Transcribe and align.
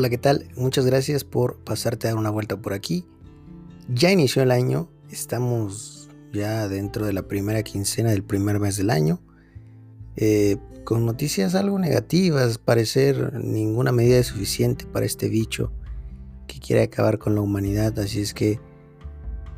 Hola, 0.00 0.08
¿qué 0.08 0.16
tal? 0.16 0.48
Muchas 0.56 0.86
gracias 0.86 1.24
por 1.24 1.58
pasarte 1.58 2.06
a 2.06 2.12
dar 2.12 2.18
una 2.18 2.30
vuelta 2.30 2.56
por 2.56 2.72
aquí. 2.72 3.04
Ya 3.86 4.10
inició 4.10 4.42
el 4.42 4.50
año, 4.50 4.88
estamos 5.10 6.08
ya 6.32 6.68
dentro 6.68 7.04
de 7.04 7.12
la 7.12 7.28
primera 7.28 7.62
quincena 7.62 8.08
del 8.08 8.24
primer 8.24 8.60
mes 8.60 8.78
del 8.78 8.88
año. 8.88 9.20
Eh, 10.16 10.56
con 10.84 11.04
noticias 11.04 11.54
algo 11.54 11.78
negativas, 11.78 12.56
parecer 12.56 13.44
ninguna 13.44 13.92
medida 13.92 14.16
es 14.16 14.28
suficiente 14.28 14.86
para 14.86 15.04
este 15.04 15.28
bicho 15.28 15.70
que 16.46 16.60
quiere 16.60 16.82
acabar 16.82 17.18
con 17.18 17.34
la 17.34 17.42
humanidad. 17.42 17.98
Así 17.98 18.22
es 18.22 18.32
que 18.32 18.58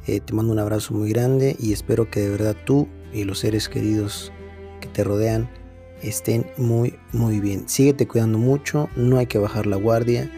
eh, 0.08 0.18
te 0.18 0.32
mando 0.32 0.52
un 0.52 0.58
abrazo 0.58 0.92
muy 0.92 1.08
grande 1.08 1.54
y 1.60 1.72
espero 1.72 2.10
que 2.10 2.18
de 2.18 2.30
verdad 2.30 2.56
tú 2.66 2.88
y 3.12 3.22
los 3.22 3.38
seres 3.38 3.68
queridos 3.68 4.32
que 4.80 4.88
te 4.88 5.04
rodean 5.04 5.48
estén 6.02 6.46
muy 6.56 6.98
muy 7.12 7.40
bien. 7.40 7.68
Síguete 7.68 8.06
cuidando 8.06 8.38
mucho, 8.38 8.88
no 8.96 9.18
hay 9.18 9.26
que 9.26 9.38
bajar 9.38 9.66
la 9.66 9.76
guardia. 9.76 10.30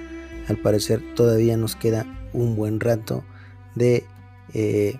Al 0.49 0.59
parecer 0.59 1.03
todavía 1.15 1.57
nos 1.57 1.75
queda 1.77 2.07
un 2.33 2.57
buen 2.57 2.81
rato 2.81 3.25
de 3.75 4.05
eh, 4.53 4.99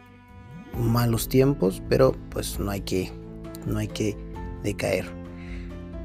malos 0.79 1.29
tiempos, 1.29 1.83
pero 1.89 2.15
pues 2.31 2.59
no 2.59 2.71
hay 2.71 2.81
que 2.81 3.13
no 3.67 3.79
hay 3.79 3.89
que 3.89 4.17
decaer. 4.63 5.07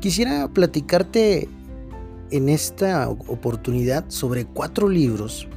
Quisiera 0.02 0.48
platicarte 0.50 1.50
en 2.32 2.50
esta 2.50 3.10
oportunidad 3.10 4.06
sobre 4.08 4.46
cuatro 4.46 4.88
libros 4.88 5.48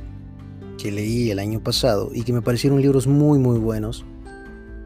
que 0.78 0.91
leí 0.91 1.30
el 1.30 1.39
año 1.39 1.62
pasado 1.62 2.11
y 2.14 2.23
que 2.23 2.33
me 2.33 2.42
parecieron 2.42 2.80
libros 2.80 3.06
muy 3.06 3.39
muy 3.39 3.59
buenos. 3.59 4.05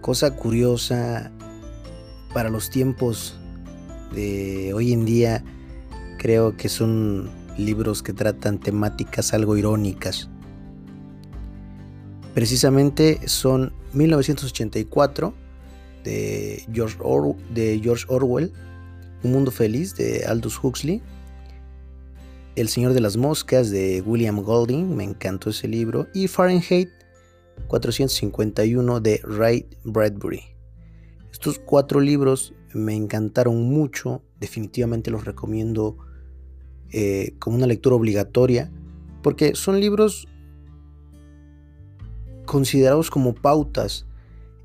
Cosa 0.00 0.36
curiosa 0.36 1.32
para 2.32 2.50
los 2.50 2.70
tiempos 2.70 3.38
de 4.14 4.72
hoy 4.74 4.92
en 4.92 5.04
día 5.04 5.44
creo 6.18 6.56
que 6.56 6.68
son 6.68 7.30
libros 7.58 8.02
que 8.02 8.12
tratan 8.12 8.58
temáticas 8.58 9.32
algo 9.32 9.56
irónicas. 9.56 10.28
Precisamente 12.34 13.20
son 13.26 13.72
1984 13.92 15.34
de 16.04 16.62
George, 16.72 16.98
de 17.54 17.80
George 17.82 18.04
Orwell, 18.08 18.52
Un 19.22 19.32
Mundo 19.32 19.50
Feliz 19.50 19.94
de 19.94 20.24
Aldous 20.26 20.62
Huxley, 20.62 21.02
El 22.54 22.68
Señor 22.68 22.92
de 22.92 23.00
las 23.00 23.16
Moscas 23.16 23.70
de 23.70 24.02
William 24.02 24.42
Golding, 24.42 24.94
me 24.94 25.04
encantó 25.04 25.50
ese 25.50 25.66
libro, 25.66 26.06
y 26.14 26.28
Fahrenheit 26.28 26.90
451 27.68 29.00
de 29.00 29.20
Ray 29.24 29.66
Bradbury. 29.84 30.42
Estos 31.32 31.58
cuatro 31.58 32.00
libros 32.00 32.54
me 32.74 32.94
encantaron 32.94 33.62
mucho, 33.62 34.22
definitivamente 34.40 35.10
los 35.10 35.24
recomiendo 35.24 35.96
eh, 36.90 37.34
como 37.38 37.56
una 37.56 37.66
lectura 37.66 37.96
obligatoria, 37.96 38.70
porque 39.22 39.54
son 39.54 39.80
libros 39.80 40.28
considerados 42.44 43.10
como 43.10 43.34
pautas 43.34 44.06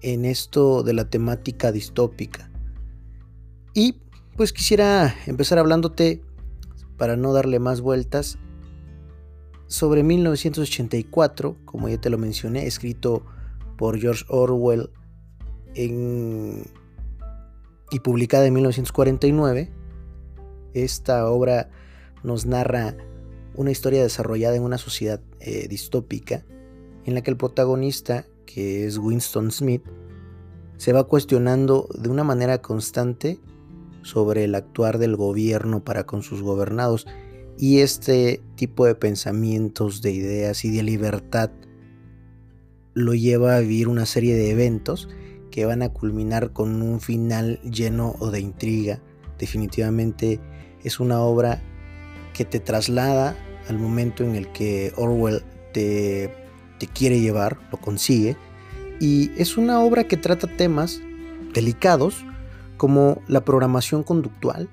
en 0.01 0.25
esto 0.25 0.83
de 0.83 0.93
la 0.93 1.09
temática 1.09 1.71
distópica. 1.71 2.51
Y 3.73 4.01
pues 4.35 4.53
quisiera 4.53 5.15
empezar 5.25 5.59
hablándote, 5.59 6.21
para 6.97 7.17
no 7.17 7.33
darle 7.33 7.59
más 7.59 7.81
vueltas, 7.81 8.37
sobre 9.67 10.03
1984, 10.03 11.57
como 11.65 11.89
ya 11.89 11.99
te 11.99 12.09
lo 12.09 12.17
mencioné, 12.17 12.67
escrito 12.67 13.25
por 13.77 13.99
George 13.99 14.25
Orwell 14.27 14.89
en 15.73 16.63
y 17.91 17.99
publicada 17.99 18.47
en 18.47 18.53
1949. 18.53 19.71
Esta 20.73 21.29
obra 21.29 21.69
nos 22.23 22.45
narra 22.45 22.95
una 23.55 23.71
historia 23.71 24.01
desarrollada 24.01 24.55
en 24.55 24.63
una 24.63 24.77
sociedad 24.77 25.21
eh, 25.39 25.67
distópica 25.67 26.45
en 27.05 27.15
la 27.15 27.21
que 27.21 27.31
el 27.31 27.37
protagonista, 27.37 28.25
que 28.45 28.85
es 28.85 28.97
Winston 28.97 29.51
Smith, 29.51 29.83
se 30.77 30.93
va 30.93 31.03
cuestionando 31.03 31.87
de 31.93 32.09
una 32.09 32.23
manera 32.23 32.61
constante 32.61 33.39
sobre 34.01 34.45
el 34.45 34.55
actuar 34.55 34.97
del 34.97 35.15
gobierno 35.15 35.83
para 35.83 36.05
con 36.05 36.23
sus 36.23 36.41
gobernados 36.41 37.05
y 37.57 37.79
este 37.79 38.41
tipo 38.55 38.85
de 38.85 38.95
pensamientos, 38.95 40.01
de 40.01 40.11
ideas 40.11 40.65
y 40.65 40.71
de 40.71 40.83
libertad 40.83 41.51
lo 42.93 43.13
lleva 43.13 43.55
a 43.55 43.59
vivir 43.59 43.87
una 43.87 44.05
serie 44.05 44.35
de 44.35 44.51
eventos 44.51 45.07
que 45.51 45.65
van 45.65 45.83
a 45.83 45.89
culminar 45.89 46.51
con 46.51 46.81
un 46.81 46.99
final 46.99 47.59
lleno 47.61 48.15
de 48.31 48.39
intriga. 48.39 48.99
Definitivamente 49.37 50.39
es 50.83 50.99
una 50.99 51.21
obra 51.21 51.61
que 52.33 52.45
te 52.45 52.59
traslada 52.59 53.35
al 53.67 53.77
momento 53.77 54.23
en 54.23 54.35
el 54.35 54.51
que 54.51 54.93
Orwell 54.95 55.43
te, 55.73 56.33
te 56.79 56.87
quiere 56.87 57.19
llevar, 57.19 57.59
lo 57.71 57.79
consigue. 57.79 58.37
Y 58.99 59.31
es 59.39 59.57
una 59.57 59.81
obra 59.81 60.05
que 60.05 60.17
trata 60.17 60.47
temas 60.47 61.01
delicados 61.53 62.25
como 62.77 63.21
la 63.27 63.45
programación 63.45 64.03
conductual, 64.03 64.69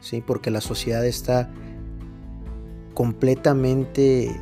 ¿sí? 0.00 0.22
porque 0.26 0.50
la 0.50 0.60
sociedad 0.60 1.06
está 1.06 1.50
completamente 2.94 4.34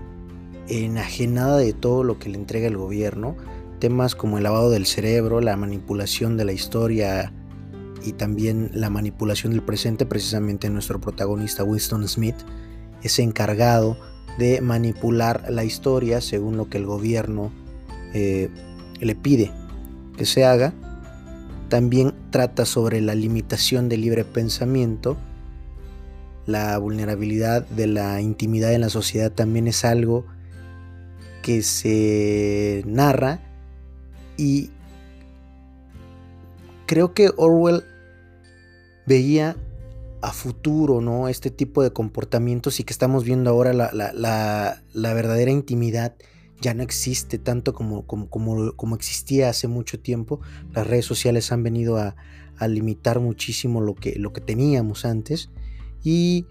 enajenada 0.68 1.58
de 1.58 1.72
todo 1.72 2.04
lo 2.04 2.18
que 2.18 2.28
le 2.28 2.38
entrega 2.38 2.68
el 2.68 2.76
gobierno 2.76 3.36
temas 3.82 4.14
como 4.14 4.36
el 4.38 4.44
lavado 4.44 4.70
del 4.70 4.86
cerebro, 4.86 5.40
la 5.40 5.56
manipulación 5.56 6.36
de 6.36 6.44
la 6.44 6.52
historia 6.52 7.32
y 8.04 8.12
también 8.12 8.70
la 8.74 8.90
manipulación 8.90 9.50
del 9.50 9.62
presente, 9.64 10.06
precisamente 10.06 10.70
nuestro 10.70 11.00
protagonista 11.00 11.64
Winston 11.64 12.06
Smith 12.06 12.36
es 13.02 13.18
encargado 13.18 13.98
de 14.38 14.60
manipular 14.60 15.50
la 15.50 15.64
historia 15.64 16.20
según 16.20 16.56
lo 16.56 16.70
que 16.70 16.78
el 16.78 16.86
gobierno 16.86 17.50
eh, 18.14 18.50
le 19.00 19.16
pide 19.16 19.50
que 20.16 20.26
se 20.26 20.44
haga. 20.44 20.72
También 21.68 22.14
trata 22.30 22.66
sobre 22.66 23.00
la 23.00 23.16
limitación 23.16 23.88
del 23.88 24.02
libre 24.02 24.24
pensamiento. 24.24 25.16
La 26.46 26.78
vulnerabilidad 26.78 27.66
de 27.66 27.88
la 27.88 28.20
intimidad 28.20 28.74
en 28.74 28.82
la 28.82 28.90
sociedad 28.90 29.32
también 29.32 29.66
es 29.66 29.84
algo 29.84 30.24
que 31.42 31.62
se 31.62 32.84
narra 32.86 33.40
y 34.36 34.70
creo 36.86 37.14
que 37.14 37.30
Orwell 37.36 37.84
veía 39.06 39.56
a 40.20 40.32
futuro, 40.32 41.00
¿no? 41.00 41.28
Este 41.28 41.50
tipo 41.50 41.82
de 41.82 41.92
comportamientos 41.92 42.80
y 42.80 42.84
que 42.84 42.92
estamos 42.92 43.24
viendo 43.24 43.50
ahora 43.50 43.72
la, 43.72 45.14
verdadera 45.14 45.50
intimidad 45.50 46.14
ya 46.60 46.74
no 46.74 46.84
existe 46.84 47.38
tanto 47.38 47.74
como, 47.74 48.06
como, 48.06 48.26
como, 48.76 48.94
existía 48.94 49.48
hace 49.48 49.66
mucho 49.66 49.98
tiempo. 49.98 50.40
Las 50.72 50.86
redes 50.86 51.04
sociales 51.04 51.50
han 51.50 51.64
venido 51.64 51.96
a, 51.96 52.14
a, 52.56 52.68
limitar 52.68 53.18
muchísimo 53.18 53.80
lo 53.80 53.96
que, 53.96 54.14
lo 54.16 54.32
que 54.32 54.40
teníamos 54.40 55.04
antes. 55.04 55.50
Y 56.04 56.46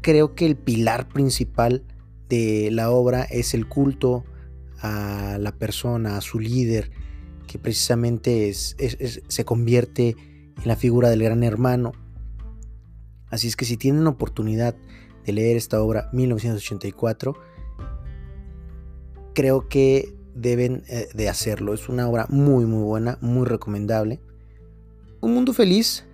creo 0.00 0.36
que 0.36 0.46
el 0.46 0.56
pilar 0.56 1.08
principal 1.08 1.82
de 2.28 2.70
la 2.70 2.90
obra 2.90 3.24
es 3.24 3.52
el 3.52 3.68
culto 3.68 4.24
a 4.80 5.38
la 5.38 5.52
persona, 5.52 6.16
a 6.16 6.20
su 6.20 6.38
líder, 6.38 6.90
que 7.46 7.58
precisamente 7.58 8.52
se 8.54 9.44
convierte 9.44 10.16
en 10.56 10.68
la 10.68 10.76
figura 10.76 11.10
del 11.10 11.22
gran 11.22 11.42
hermano. 11.42 11.92
Así 13.30 13.48
es 13.48 13.56
que 13.56 13.64
si 13.64 13.76
tienen 13.76 14.06
oportunidad 14.06 14.76
de 15.24 15.32
leer 15.32 15.56
esta 15.56 15.82
obra 15.82 16.08
1984, 16.12 17.34
creo 19.34 19.68
que 19.68 20.14
deben 20.34 20.84
eh, 20.88 21.08
de 21.14 21.28
hacerlo. 21.28 21.74
Es 21.74 21.88
una 21.88 22.08
obra 22.08 22.26
muy 22.28 22.64
muy 22.64 22.82
buena, 22.82 23.18
muy 23.20 23.46
recomendable. 23.46 24.20
Un 25.20 25.34
mundo 25.34 25.52
feliz, 25.52 26.06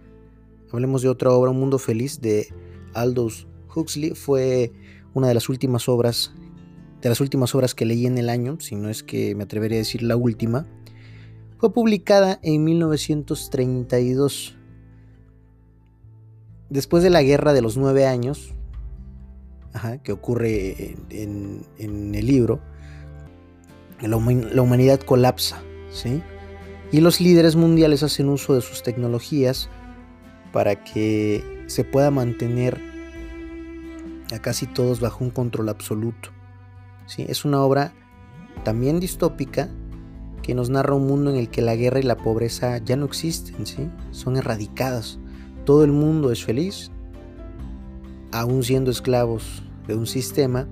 hablemos 0.72 1.02
de 1.02 1.08
otra 1.08 1.31
obra, 1.31 1.50
Un 1.50 1.61
mundo 1.61 1.78
feliz 1.78 2.20
de 2.20 2.49
Aldous 2.94 3.46
Huxley, 3.75 4.11
fue 4.14 4.72
una 5.12 5.28
de 5.28 5.34
las 5.34 5.49
últimas 5.49 5.88
obras 5.88 6.34
de 7.04 7.10
las 7.10 7.20
últimas 7.20 7.54
obras 7.54 7.74
que 7.74 7.84
leí 7.84 8.06
en 8.06 8.16
el 8.16 8.30
año, 8.30 8.56
si 8.60 8.76
no 8.76 8.88
es 8.88 9.02
que 9.02 9.34
me 9.34 9.44
atrevería 9.44 9.76
a 9.76 9.80
decir 9.80 10.02
la 10.02 10.16
última, 10.16 10.66
fue 11.58 11.70
publicada 11.70 12.40
en 12.42 12.64
1932. 12.64 14.56
Después 16.70 17.02
de 17.02 17.10
la 17.10 17.22
Guerra 17.22 17.52
de 17.52 17.60
los 17.60 17.76
Nueve 17.76 18.06
Años, 18.06 18.54
que 20.02 20.12
ocurre 20.12 20.96
en, 21.10 21.66
el 21.78 22.26
libro, 22.26 22.60
la, 24.00 24.16
humanidad 24.16 24.98
colapsa, 25.00 25.62
¿sí? 25.90 26.22
Y 26.90 27.02
los 27.02 27.20
líderes 27.20 27.54
mundiales 27.54 28.02
hacen 28.02 28.30
uso 28.30 28.54
de 28.54 28.62
sus 28.62 28.82
tecnologías 28.82 29.68
para 30.54 30.82
que 30.84 31.64
se 31.66 31.84
pueda 31.84 32.10
mantener 32.10 32.80
a 34.32 34.38
casi 34.38 34.66
todos 34.66 35.00
bajo 35.00 35.22
un 35.22 35.30
control 35.30 35.68
absoluto. 35.68 36.30
Es 37.18 37.44
una 37.44 37.62
obra 37.62 37.92
también 38.64 39.00
distópica 39.00 39.68
que 40.42 40.54
nos 40.54 40.68
narra 40.68 40.94
un 40.94 41.06
mundo 41.06 41.30
en 41.30 41.36
el 41.36 41.48
que 41.48 41.62
la 41.62 41.74
guerra 41.74 42.00
y 42.00 42.02
la 42.02 42.16
pobreza 42.16 42.78
ya 42.78 42.96
no 42.96 43.06
existen, 43.06 43.66
¿sí? 43.66 43.88
son 44.10 44.36
erradicadas. 44.36 45.18
Todo 45.64 45.84
el 45.84 45.92
mundo 45.92 46.30
es 46.32 46.44
feliz, 46.44 46.90
aún 48.32 48.62
siendo 48.62 48.90
esclavos 48.90 49.62
de 49.86 49.94
un 49.94 50.06
sistema, 50.06 50.66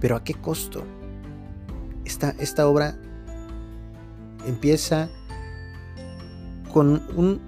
pero 0.00 0.16
¿a 0.16 0.24
qué 0.24 0.34
costo? 0.34 0.84
Esta, 2.04 2.30
esta 2.38 2.66
obra 2.66 2.98
empieza 4.46 5.10
con 6.72 7.02
un... 7.16 7.40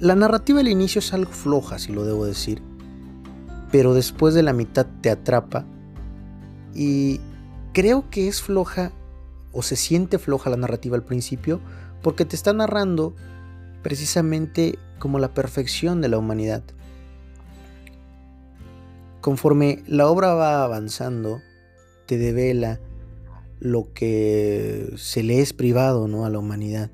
La 0.00 0.14
narrativa 0.14 0.60
al 0.60 0.68
inicio 0.68 0.98
es 0.98 1.12
algo 1.14 1.30
floja, 1.30 1.78
si 1.78 1.92
lo 1.92 2.04
debo 2.04 2.26
decir, 2.26 2.60
pero 3.70 3.94
después 3.94 4.34
de 4.34 4.42
la 4.42 4.52
mitad 4.52 4.86
te 5.00 5.10
atrapa 5.10 5.64
y 6.76 7.20
creo 7.72 8.10
que 8.10 8.28
es 8.28 8.42
floja 8.42 8.92
o 9.52 9.62
se 9.62 9.76
siente 9.76 10.18
floja 10.18 10.50
la 10.50 10.56
narrativa 10.56 10.96
al 10.96 11.04
principio 11.04 11.60
porque 12.02 12.26
te 12.26 12.36
está 12.36 12.52
narrando 12.52 13.14
precisamente 13.82 14.78
como 14.98 15.18
la 15.18 15.32
perfección 15.32 16.00
de 16.00 16.08
la 16.08 16.18
humanidad. 16.18 16.62
Conforme 19.20 19.82
la 19.86 20.06
obra 20.08 20.34
va 20.34 20.62
avanzando, 20.62 21.40
te 22.06 22.18
devela 22.18 22.80
lo 23.58 23.92
que 23.92 24.92
se 24.96 25.22
le 25.22 25.40
es 25.40 25.52
privado 25.52 26.08
¿no? 26.08 26.24
a 26.24 26.30
la 26.30 26.38
humanidad. 26.38 26.90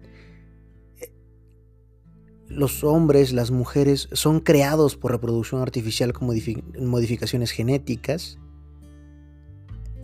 Los 2.47 2.85
hombres, 2.85 3.33
las 3.33 3.51
mujeres 3.51 4.09
son 4.13 4.41
creados 4.41 4.97
por 4.97 5.11
reproducción 5.11 5.63
artificial 5.63 6.13
con 6.13 6.29
modificaciones 6.79 7.51
genéticas. 7.51 8.39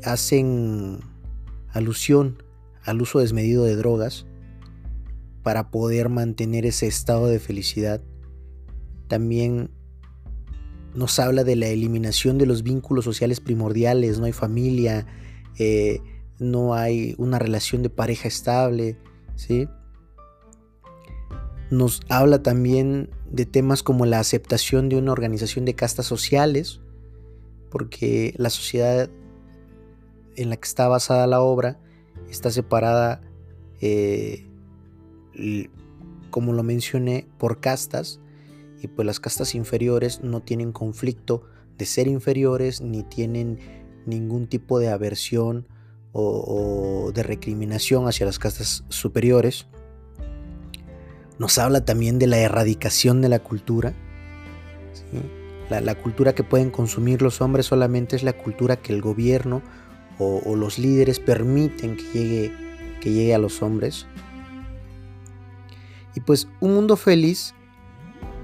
Hacen 0.05 1.00
alusión 1.73 2.43
al 2.85 3.03
uso 3.03 3.19
desmedido 3.19 3.65
de 3.65 3.77
drogas 3.77 4.27
para 5.43 5.71
poder 5.71 6.09
mantener 6.09 6.67
ese 6.67 6.87
estado 6.87 7.27
de 7.27 7.39
felicidad. 7.39 8.00
También 9.09 9.71
nos 10.95 11.19
habla 11.19 11.45
de 11.45 11.56
la 11.56 11.69
eliminación 11.69 12.39
de 12.39 12.47
los 12.47 12.62
vínculos 12.62 13.05
sociales 13.05 13.41
primordiales, 13.41 14.19
no 14.19 14.27
hay 14.27 14.33
familia, 14.33 15.06
eh, 15.59 16.00
no 16.39 16.75
hay 16.75 17.15
una 17.19 17.39
relación 17.39 17.83
de 17.83 17.91
pareja 17.91 18.29
estable, 18.29 18.97
¿sí? 19.37 19.69
Nos 21.71 22.00
habla 22.09 22.43
también 22.43 23.11
de 23.31 23.45
temas 23.45 23.83
como 23.83 24.06
la 24.06 24.21
aceptación 24.21 24.89
de 24.89 24.97
una 24.97 25.12
organización 25.12 25.65
de 25.65 25.75
castas 25.75 26.06
sociales, 26.06 26.81
porque 27.71 28.35
la 28.39 28.50
sociedad 28.50 29.11
en 30.38 30.50
la 30.50 30.56
que 30.56 30.67
está 30.67 30.88
basada 30.88 31.26
la 31.26 31.40
obra 31.40 31.79
está 32.31 32.50
separada, 32.50 33.20
eh, 33.81 34.46
como 36.31 36.52
lo 36.52 36.62
mencioné, 36.62 37.26
por 37.38 37.61
castas, 37.61 38.20
y 38.81 38.88
pues 38.88 39.06
las 39.06 39.20
castas 39.20 39.55
inferiores 39.55 40.23
no 40.23 40.40
tienen 40.40 40.73
conflicto 40.73 41.43
de 41.76 41.87
ser 41.87 42.06
inferiores, 42.06 42.81
ni 42.81 43.02
tienen 43.02 43.58
ningún 44.06 44.46
tipo 44.46 44.79
de 44.79 44.88
aversión 44.88 45.67
o, 46.12 47.12
de 47.14 47.23
recriminación 47.23 48.08
hacia 48.08 48.26
las 48.26 48.38
castas 48.38 48.85
superiores. 48.88 49.67
Nos 51.38 51.58
habla 51.58 51.85
también 51.85 52.19
de 52.19 52.26
la 52.26 52.38
erradicación 52.38 53.20
de 53.20 53.29
la 53.29 53.38
cultura. 53.38 53.94
La, 55.70 55.94
cultura 55.94 56.35
que 56.35 56.43
pueden 56.43 56.70
consumir 56.70 57.23
los 57.23 57.40
hombres 57.40 57.67
solamente 57.67 58.17
es 58.17 58.23
la 58.23 58.32
cultura 58.32 58.76
que 58.76 58.93
el 58.93 59.02
gobierno 59.02 59.62
o, 60.19 60.56
los 60.56 60.79
líderes 60.79 61.20
permiten 61.20 61.97
que 61.97 62.12
llegue, 62.12 62.53
que 63.00 63.12
llegue 63.12 63.35
a 63.35 63.38
los 63.38 63.62
hombres. 63.62 64.06
Y 66.15 66.20
pues 66.20 66.49
un 66.61 66.75
mundo 66.75 66.97
feliz 66.97 67.55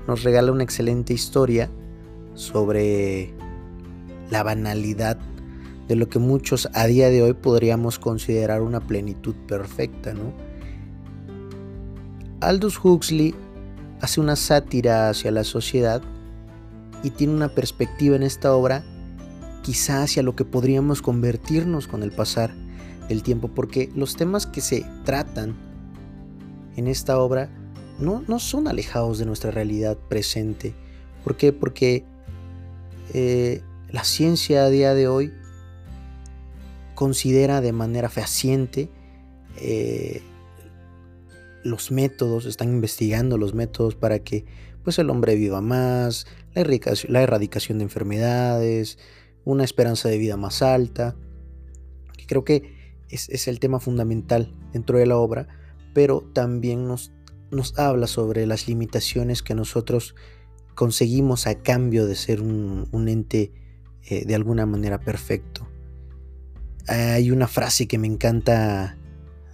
nos 0.06 0.22
regala 0.22 0.52
una 0.52 0.62
excelente 0.62 1.12
historia 1.12 1.70
sobre 2.34 3.32
la 4.30 4.42
banalidad 4.42 5.18
de 5.88 5.96
lo 5.96 6.08
que 6.08 6.18
muchos 6.18 6.68
a 6.72 6.86
día 6.86 7.10
de 7.10 7.22
hoy 7.22 7.34
podríamos 7.34 7.98
considerar 7.98 8.62
una 8.62 8.80
plenitud 8.80 9.34
perfecta, 9.46 10.14
¿no? 10.14 10.32
Aldous 12.40 12.78
Huxley 12.82 13.34
hace 14.00 14.20
una 14.20 14.36
sátira 14.36 15.08
hacia 15.08 15.30
la 15.30 15.44
sociedad 15.44 16.02
y 17.02 17.10
tiene 17.10 17.34
una 17.34 17.48
perspectiva 17.48 18.16
en 18.16 18.22
esta 18.22 18.54
obra 18.54 18.84
quizá 19.64 20.02
hacia 20.02 20.22
lo 20.22 20.36
que 20.36 20.44
podríamos 20.44 21.00
convertirnos 21.00 21.88
con 21.88 22.02
el 22.02 22.12
pasar 22.12 22.54
del 23.08 23.22
tiempo, 23.22 23.48
porque 23.48 23.90
los 23.96 24.14
temas 24.14 24.46
que 24.46 24.60
se 24.60 24.84
tratan 25.04 25.56
en 26.76 26.86
esta 26.86 27.18
obra 27.18 27.48
no, 27.98 28.22
no 28.28 28.38
son 28.38 28.68
alejados 28.68 29.18
de 29.18 29.24
nuestra 29.24 29.50
realidad 29.50 29.96
presente. 29.96 30.74
¿Por 31.24 31.38
qué? 31.38 31.52
Porque 31.54 32.04
eh, 33.14 33.62
la 33.88 34.04
ciencia 34.04 34.64
a 34.64 34.68
día 34.68 34.92
de 34.92 35.08
hoy 35.08 35.32
considera 36.94 37.62
de 37.62 37.72
manera 37.72 38.10
fehaciente 38.10 38.90
eh, 39.56 40.20
los 41.62 41.90
métodos, 41.90 42.44
están 42.44 42.68
investigando 42.68 43.38
los 43.38 43.54
métodos 43.54 43.94
para 43.94 44.18
que 44.18 44.44
pues, 44.82 44.98
el 44.98 45.08
hombre 45.08 45.36
viva 45.36 45.62
más, 45.62 46.26
la 46.52 46.60
erradicación, 46.60 47.14
la 47.14 47.22
erradicación 47.22 47.78
de 47.78 47.84
enfermedades, 47.84 48.98
una 49.44 49.64
esperanza 49.64 50.08
de 50.08 50.18
vida 50.18 50.36
más 50.36 50.62
alta. 50.62 51.16
creo 52.26 52.44
que 52.44 52.74
es, 53.08 53.28
es, 53.28 53.48
el 53.48 53.60
tema 53.60 53.80
fundamental 53.80 54.52
dentro 54.72 54.98
de 54.98 55.06
la 55.06 55.16
obra, 55.16 55.46
pero 55.92 56.22
también 56.32 56.88
nos, 56.88 57.12
nos 57.50 57.78
habla 57.78 58.06
sobre 58.06 58.46
las 58.46 58.66
limitaciones 58.66 59.42
que 59.42 59.54
nosotros 59.54 60.14
conseguimos 60.74 61.46
a 61.46 61.54
cambio 61.62 62.06
de 62.06 62.16
ser 62.16 62.40
un, 62.40 63.08
ente 63.08 63.52
eh, 64.04 64.24
de 64.24 64.34
alguna 64.34 64.66
manera 64.66 65.00
perfecto. 65.00 65.66
Hay 66.86 67.30
una 67.30 67.48
frase 67.48 67.86
que 67.86 67.96
me 67.96 68.06
encanta 68.06 68.98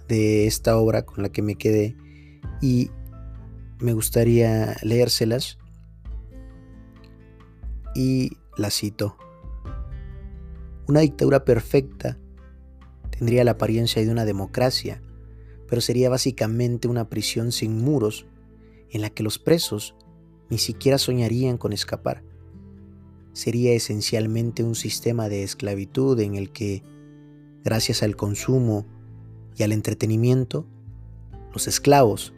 de 0.09 0.47
esta 0.47 0.77
obra 0.77 1.05
con 1.05 1.23
la 1.23 1.29
que 1.29 1.41
me 1.41 1.55
quedé 1.55 1.95
y 2.61 2.91
me 3.79 3.93
gustaría 3.93 4.75
leérselas 4.83 5.57
y 7.95 8.37
la 8.57 8.69
cito. 8.69 9.15
Una 10.91 10.99
dictadura 10.99 11.45
perfecta 11.45 12.17
tendría 13.11 13.45
la 13.45 13.51
apariencia 13.51 14.03
de 14.03 14.11
una 14.11 14.25
democracia, 14.25 15.01
pero 15.69 15.79
sería 15.79 16.09
básicamente 16.09 16.89
una 16.89 17.07
prisión 17.07 17.53
sin 17.53 17.81
muros 17.81 18.25
en 18.89 18.99
la 19.01 19.09
que 19.09 19.23
los 19.23 19.39
presos 19.39 19.95
ni 20.49 20.57
siquiera 20.57 20.97
soñarían 20.97 21.57
con 21.57 21.71
escapar. 21.71 22.25
Sería 23.31 23.71
esencialmente 23.71 24.65
un 24.65 24.75
sistema 24.75 25.29
de 25.29 25.43
esclavitud 25.43 26.19
en 26.19 26.35
el 26.35 26.51
que 26.51 26.83
gracias 27.63 28.03
al 28.03 28.17
consumo 28.17 28.85
y 29.55 29.63
al 29.63 29.71
entretenimiento, 29.71 30.67
los 31.53 31.69
esclavos 31.69 32.33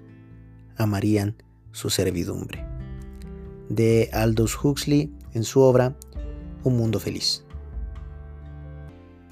amarían 0.77 1.37
su 1.71 1.89
servidumbre. 1.89 2.63
De 3.67 4.11
Aldous 4.13 4.55
Huxley 4.63 5.11
en 5.33 5.43
su 5.43 5.61
obra 5.61 5.97
Un 6.63 6.77
Mundo 6.77 6.99
Feliz. 6.99 7.43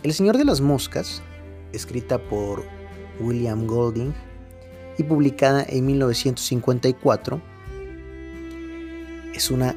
El 0.03 0.13
Señor 0.13 0.39
de 0.39 0.45
las 0.45 0.61
Moscas, 0.61 1.21
escrita 1.73 2.17
por 2.17 2.63
William 3.19 3.67
Golding 3.67 4.15
y 4.97 5.03
publicada 5.03 5.63
en 5.69 5.85
1954, 5.85 7.39
es 9.35 9.51
una 9.51 9.75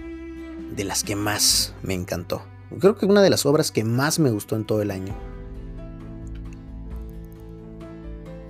de 0.75 0.85
las 0.85 1.05
que 1.05 1.15
más 1.15 1.75
me 1.83 1.93
encantó. 1.93 2.43
Creo 2.81 2.97
que 2.97 3.05
una 3.05 3.21
de 3.21 3.29
las 3.29 3.45
obras 3.45 3.71
que 3.71 3.85
más 3.85 4.19
me 4.19 4.31
gustó 4.31 4.57
en 4.57 4.65
todo 4.65 4.81
el 4.81 4.93
año. 4.93 5.15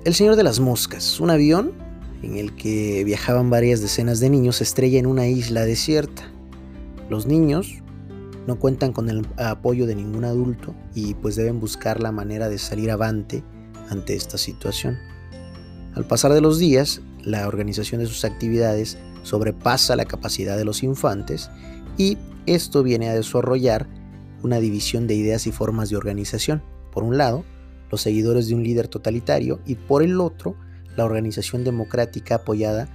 El 0.04 0.14
Señor 0.14 0.37
de 0.37 0.45
las 0.45 0.61
Moscas, 0.61 1.19
un 1.19 1.31
avión 1.31 1.73
en 2.23 2.37
el 2.37 2.54
que 2.54 3.02
viajaban 3.02 3.50
varias 3.50 3.81
decenas 3.81 4.21
de 4.21 4.31
niños, 4.31 4.61
estrella 4.61 5.00
en 5.00 5.07
una 5.07 5.26
isla 5.26 5.64
desierta. 5.64 6.23
Los 7.11 7.26
niños 7.26 7.83
no 8.46 8.58
cuentan 8.58 8.92
con 8.92 9.08
el 9.08 9.26
apoyo 9.36 9.86
de 9.86 9.94
ningún 9.94 10.24
adulto 10.24 10.74
y 10.94 11.14
pues 11.14 11.36
deben 11.36 11.60
buscar 11.60 12.00
la 12.00 12.12
manera 12.12 12.48
de 12.48 12.58
salir 12.58 12.90
avante 12.90 13.42
ante 13.90 14.14
esta 14.14 14.38
situación. 14.38 14.98
Al 15.94 16.06
pasar 16.06 16.32
de 16.32 16.40
los 16.40 16.58
días, 16.58 17.00
la 17.22 17.46
organización 17.46 18.00
de 18.00 18.06
sus 18.06 18.24
actividades 18.24 18.98
sobrepasa 19.22 19.96
la 19.96 20.04
capacidad 20.04 20.56
de 20.56 20.64
los 20.64 20.82
infantes 20.82 21.50
y 21.96 22.18
esto 22.46 22.82
viene 22.82 23.08
a 23.08 23.14
desarrollar 23.14 23.88
una 24.42 24.58
división 24.58 25.06
de 25.06 25.14
ideas 25.14 25.46
y 25.46 25.52
formas 25.52 25.88
de 25.88 25.96
organización. 25.96 26.62
Por 26.92 27.02
un 27.02 27.16
lado, 27.16 27.44
los 27.90 28.02
seguidores 28.02 28.48
de 28.48 28.54
un 28.54 28.62
líder 28.62 28.88
totalitario 28.88 29.60
y 29.64 29.76
por 29.76 30.02
el 30.02 30.20
otro 30.20 30.56
la 30.96 31.04
organización 31.04 31.64
democrática 31.64 32.36
apoyada 32.36 32.88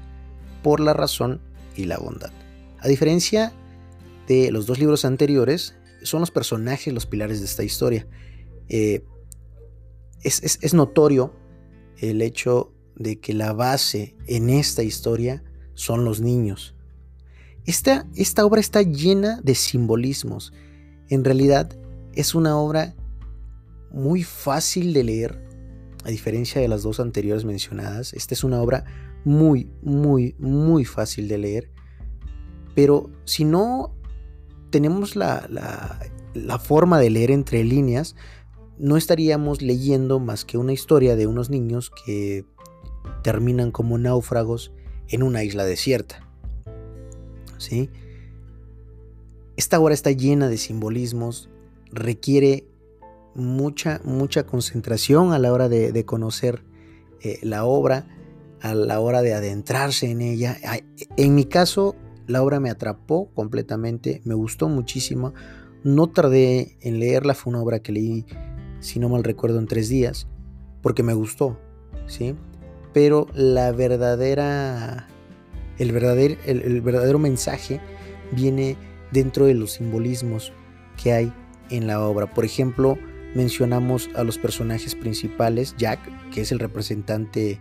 por 0.61 0.79
la 0.79 0.93
razón 0.93 1.41
y 1.75 1.85
la 1.85 1.97
bondad. 1.97 2.31
A 2.79 2.87
diferencia 2.87 3.53
de 4.29 4.51
los 4.51 4.67
dos 4.67 4.79
libros 4.79 5.05
anteriores, 5.05 5.75
son 6.03 6.21
los 6.21 6.31
personajes 6.31 6.93
los 6.93 7.07
pilares 7.07 7.39
de 7.39 7.45
esta 7.45 7.63
historia. 7.63 8.07
Eh, 8.69 9.03
es, 10.21 10.73
notorio 10.73 11.33
el 11.97 12.21
hecho 12.21 12.71
de 12.95 13.19
que 13.19 13.33
la 13.33 13.53
base 13.53 14.15
en 14.27 14.49
esta 14.49 14.83
historia 14.83 15.43
son 15.73 16.05
los 16.05 16.21
niños. 16.21 16.75
Esta, 17.65 18.07
esta 18.15 18.45
obra 18.45 18.61
está 18.61 18.83
llena 18.83 19.41
de 19.43 19.55
simbolismos. 19.55 20.53
En 21.09 21.25
realidad, 21.25 21.75
es 22.13 22.35
una 22.35 22.57
obra 22.57 22.95
muy 23.91 24.23
fácil 24.23 24.93
de 24.93 25.03
leer, 25.03 25.43
a 26.03 26.09
diferencia 26.09 26.61
de 26.61 26.67
las 26.67 26.83
dos 26.83 26.99
anteriores 26.99 27.45
mencionadas. 27.45 28.13
Esta 28.13 28.35
es 28.35 28.43
una 28.43 28.61
obra 28.61 28.85
muy, 29.25 29.71
muy, 29.81 30.35
muy 30.37 30.85
fácil 30.85 31.27
de 31.27 31.37
leer. 31.39 31.71
Pero 32.75 33.09
si 33.25 33.43
no 33.43 33.98
tenemos 34.69 35.15
la, 35.15 35.47
la, 36.33 36.59
forma 36.59 36.99
de 36.99 37.09
leer 37.09 37.31
entre 37.31 37.63
líneas, 37.63 38.15
no 38.77 38.97
estaríamos 38.97 39.61
leyendo 39.61 40.19
más 40.19 40.45
que 40.45 40.57
una 40.57 40.73
historia 40.73 41.15
de 41.15 41.27
unos 41.27 41.49
niños 41.49 41.91
que 42.05 42.45
terminan 43.23 43.71
como 43.71 43.97
náufragos 43.97 44.71
en 45.07 45.23
una 45.23 45.43
isla 45.43 45.65
desierta. 45.65 46.27
¿Sí? 47.57 47.89
Esta 49.57 49.79
obra 49.79 49.93
está 49.93 50.11
llena 50.11 50.47
de 50.47 50.57
simbolismos, 50.57 51.49
requiere 51.91 52.67
mucha, 53.35 53.99
mucha 54.03 54.45
concentración 54.45 55.33
a 55.33 55.39
la 55.39 55.51
hora 55.51 55.67
de, 55.67 56.05
conocer 56.05 56.63
eh, 57.21 57.39
la 57.41 57.65
obra, 57.65 58.07
a 58.61 58.73
la 58.73 58.99
hora 58.99 59.21
de 59.21 59.33
adentrarse 59.33 60.09
en 60.09 60.21
ella. 60.21 60.57
En 61.17 61.35
mi 61.35 61.45
caso, 61.45 61.95
la 62.29 62.43
obra 62.43 62.59
me 62.59 62.69
atrapó 62.69 63.31
completamente, 63.33 64.21
me 64.23 64.35
gustó 64.35 64.69
muchísimo. 64.69 65.33
No 65.83 66.07
tardé 66.07 66.77
en 66.81 66.99
leerla, 66.99 67.33
fue 67.33 67.51
una 67.51 67.61
obra 67.61 67.79
que 67.79 67.91
leí, 67.91 68.25
si 68.79 68.99
no 68.99 69.09
mal 69.09 69.23
recuerdo, 69.23 69.57
en 69.57 69.65
tres 69.65 69.89
días, 69.89 70.27
porque 70.83 71.01
me 71.01 71.13
gustó, 71.13 71.59
¿sí? 72.05 72.35
Pero 72.93 73.27
la 73.33 73.71
verdadera, 73.71 75.07
el 75.79 75.91
verdadero, 75.91 76.35
el 76.45 76.81
verdadero 76.81 77.17
mensaje 77.17 77.81
viene 78.31 78.77
dentro 79.11 79.45
de 79.45 79.55
los 79.55 79.71
simbolismos 79.73 80.53
que 81.01 81.13
hay 81.13 81.33
en 81.71 81.87
la 81.87 81.99
obra. 81.99 82.31
Por 82.31 82.45
ejemplo, 82.45 82.95
mencionamos 83.33 84.07
a 84.15 84.23
los 84.23 84.37
personajes 84.37 84.93
principales, 84.93 85.73
Jack, 85.79 85.99
que 86.29 86.41
es 86.41 86.51
el 86.51 86.59
representante 86.59 87.59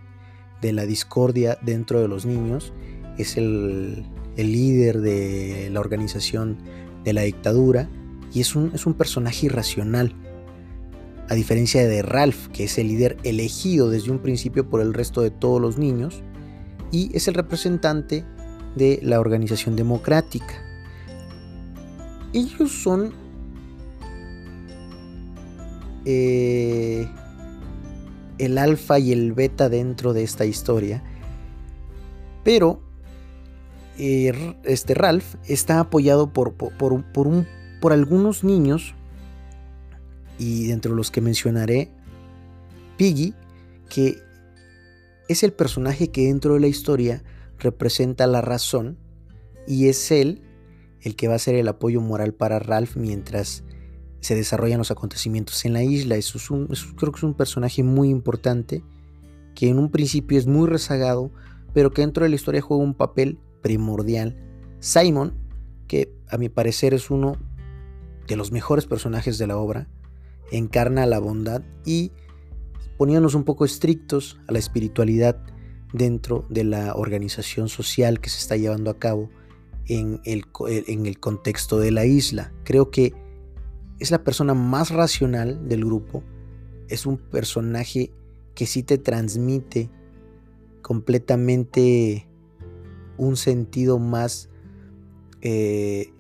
de 0.61 0.73
la 0.73 0.85
discordia 0.85 1.57
dentro 1.63 2.01
de 2.01 2.09
los 2.09 2.27
niños, 2.27 2.75
es 3.17 3.37
el, 3.37 4.05
líder 4.47 5.01
de 5.01 5.69
la 5.73 5.81
organización 5.81 6.59
de 7.05 7.13
la 7.13 7.23
dictadura 7.23 7.89
y 8.33 8.41
es 8.41 8.55
un, 8.55 8.71
es 8.75 8.87
un 8.87 8.95
personaje 8.95 9.47
irracional, 9.47 10.15
a 11.29 11.35
diferencia 11.35 11.87
de 11.87 12.03
Ralph, 12.03 12.49
que 12.49 12.65
es 12.65 12.79
el 12.79 12.89
líder 12.89 13.17
elegido 13.23 13.91
desde 13.91 14.11
un 14.11 14.21
principio 14.21 14.69
por 14.69 14.81
el 14.81 14.95
resto 14.95 15.21
de 15.21 15.31
todos 15.31 15.61
los 15.61 15.77
niños 15.77 16.23
y 16.91 17.11
es 17.15 17.29
el 17.29 17.35
representante 17.35 18.25
de 18.77 19.01
la 19.03 19.21
organización 19.21 19.77
democrática. 19.77 20.55
Ellos 22.33 22.71
son 22.71 23.13
eh, 26.05 27.07
el 28.39 28.57
alfa 28.57 28.99
y 28.99 29.13
el 29.13 29.33
beta 29.33 29.69
dentro 29.69 30.13
de 30.13 30.23
esta 30.23 30.47
historia. 30.47 31.03
Pero 32.45 32.81
eh, 33.99 34.57
este 34.65 34.95
Ralph 34.95 35.35
está 35.47 35.81
apoyado 35.81 36.33
por, 36.33 36.55
por, 36.55 36.93
un, 36.93 37.47
por 37.81 37.93
algunos 37.93 38.45
niños, 38.45 38.95
y 40.39 40.69
dentro 40.69 40.93
de 40.93 40.97
los 40.97 41.11
que 41.11 41.21
mencionaré, 41.21 41.91
Piggy, 42.97 43.35
que 43.89 44.19
es 45.29 45.43
el 45.43 45.53
personaje 45.53 46.11
que 46.11 46.27
dentro 46.27 46.55
de 46.55 46.61
la 46.61 46.69
historia 46.69 47.23
representa 47.59 48.27
la 48.27 48.41
razón 48.41 48.99
y 49.67 49.89
es 49.89 50.11
él 50.11 50.43
el 51.03 51.17
que 51.17 51.29
va 51.29 51.35
a 51.35 51.39
ser 51.39 51.55
el 51.55 51.69
apoyo 51.69 52.01
moral 52.01 52.35
para 52.35 52.59
Ralph 52.59 52.97
mientras 52.97 53.65
se 54.21 54.35
desarrollan 54.35 54.79
los 54.79 54.91
acontecimientos 54.91 55.65
en 55.65 55.73
la 55.73 55.83
isla. 55.83 56.17
Es 56.17 56.35
un, 56.51 56.67
creo 56.97 57.13
que 57.13 57.19
es 57.19 57.25
un 57.25 57.35
personaje 57.35 57.83
muy 57.83 58.09
importante 58.11 58.83
que 59.55 59.69
en 59.69 59.79
un 59.79 59.91
principio 59.91 60.39
es 60.39 60.47
muy 60.47 60.69
rezagado, 60.69 61.31
pero 61.73 61.91
que 61.91 62.03
dentro 62.03 62.25
de 62.25 62.31
la 62.31 62.37
historia 62.37 62.61
juega 62.61 62.83
un 62.83 62.95
papel 62.95 63.39
primordial. 63.63 64.37
Simon, 64.81 65.35
que 65.87 66.13
a 66.29 66.39
mi 66.39 66.49
parecer 66.49 66.95
es 66.95 67.11
uno 67.11 67.37
de 68.27 68.37
los 68.37 68.53
mejores 68.53 68.87
personajes 68.87 69.39
de 69.39 69.47
la 69.47 69.57
obra, 69.57 69.89
encarna 70.51 71.07
la 71.07 71.19
bondad 71.19 71.63
y 71.85 72.13
poniéndonos 72.97 73.35
un 73.35 73.45
poco 73.45 73.65
estrictos 73.65 74.39
a 74.47 74.53
la 74.53 74.59
espiritualidad 74.59 75.41
dentro 75.93 76.45
de 76.51 76.65
la 76.65 76.95
organización 76.95 77.69
social 77.69 78.21
que 78.21 78.29
se 78.29 78.39
está 78.39 78.57
llevando 78.57 78.91
a 78.91 78.99
cabo 78.99 79.31
en 79.87 80.21
el, 80.25 80.45
en 80.69 81.07
el 81.07 81.19
contexto 81.19 81.79
de 81.79 81.91
la 81.91 82.05
isla. 82.05 82.53
Creo 82.65 82.91
que 82.91 83.15
es 83.99 84.11
la 84.11 84.23
persona 84.23 84.55
más 84.55 84.91
racional 84.91 85.69
del 85.69 85.85
grupo, 85.85 86.23
es 86.89 87.07
un 87.07 87.19
personaje 87.19 88.13
que 88.55 88.67
sí 88.67 88.83
te 88.83 88.99
transmite 88.99 89.91
completamente 90.83 92.28
un 93.19 93.37
sentido 93.37 93.99
más 93.99 94.49
eh, 95.43 96.13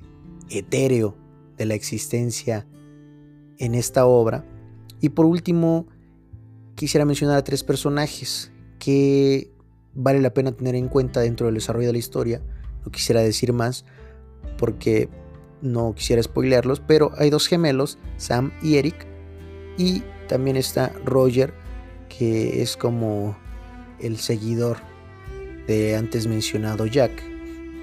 etéreo 0.50 1.16
de 1.56 1.66
la 1.66 1.74
existencia 1.74 2.66
en 3.58 3.74
esta 3.74 4.06
obra. 4.06 4.44
Y 5.00 5.10
por 5.10 5.26
último, 5.26 5.86
quisiera 6.74 7.04
mencionar 7.04 7.36
a 7.36 7.44
tres 7.44 7.64
personajes 7.64 8.52
que 8.78 9.50
vale 9.94 10.20
la 10.20 10.34
pena 10.34 10.52
tener 10.52 10.74
en 10.74 10.88
cuenta 10.88 11.20
dentro 11.20 11.46
del 11.46 11.56
desarrollo 11.56 11.88
de 11.88 11.92
la 11.92 11.98
historia. 11.98 12.42
No 12.84 12.92
quisiera 12.92 13.20
decir 13.20 13.52
más 13.52 13.84
porque 14.56 15.08
no 15.62 15.94
quisiera 15.94 16.22
spoilearlos, 16.22 16.80
pero 16.80 17.12
hay 17.16 17.30
dos 17.30 17.48
gemelos, 17.48 17.98
Sam 18.16 18.52
y 18.62 18.76
Eric, 18.76 19.06
y 19.76 20.02
también 20.28 20.56
está 20.56 20.92
Roger, 21.04 21.54
que 22.08 22.62
es 22.62 22.76
como 22.76 23.36
el 24.00 24.18
seguidor 24.18 24.78
de 25.68 25.94
antes 25.94 26.26
mencionado 26.26 26.86
Jack. 26.86 27.12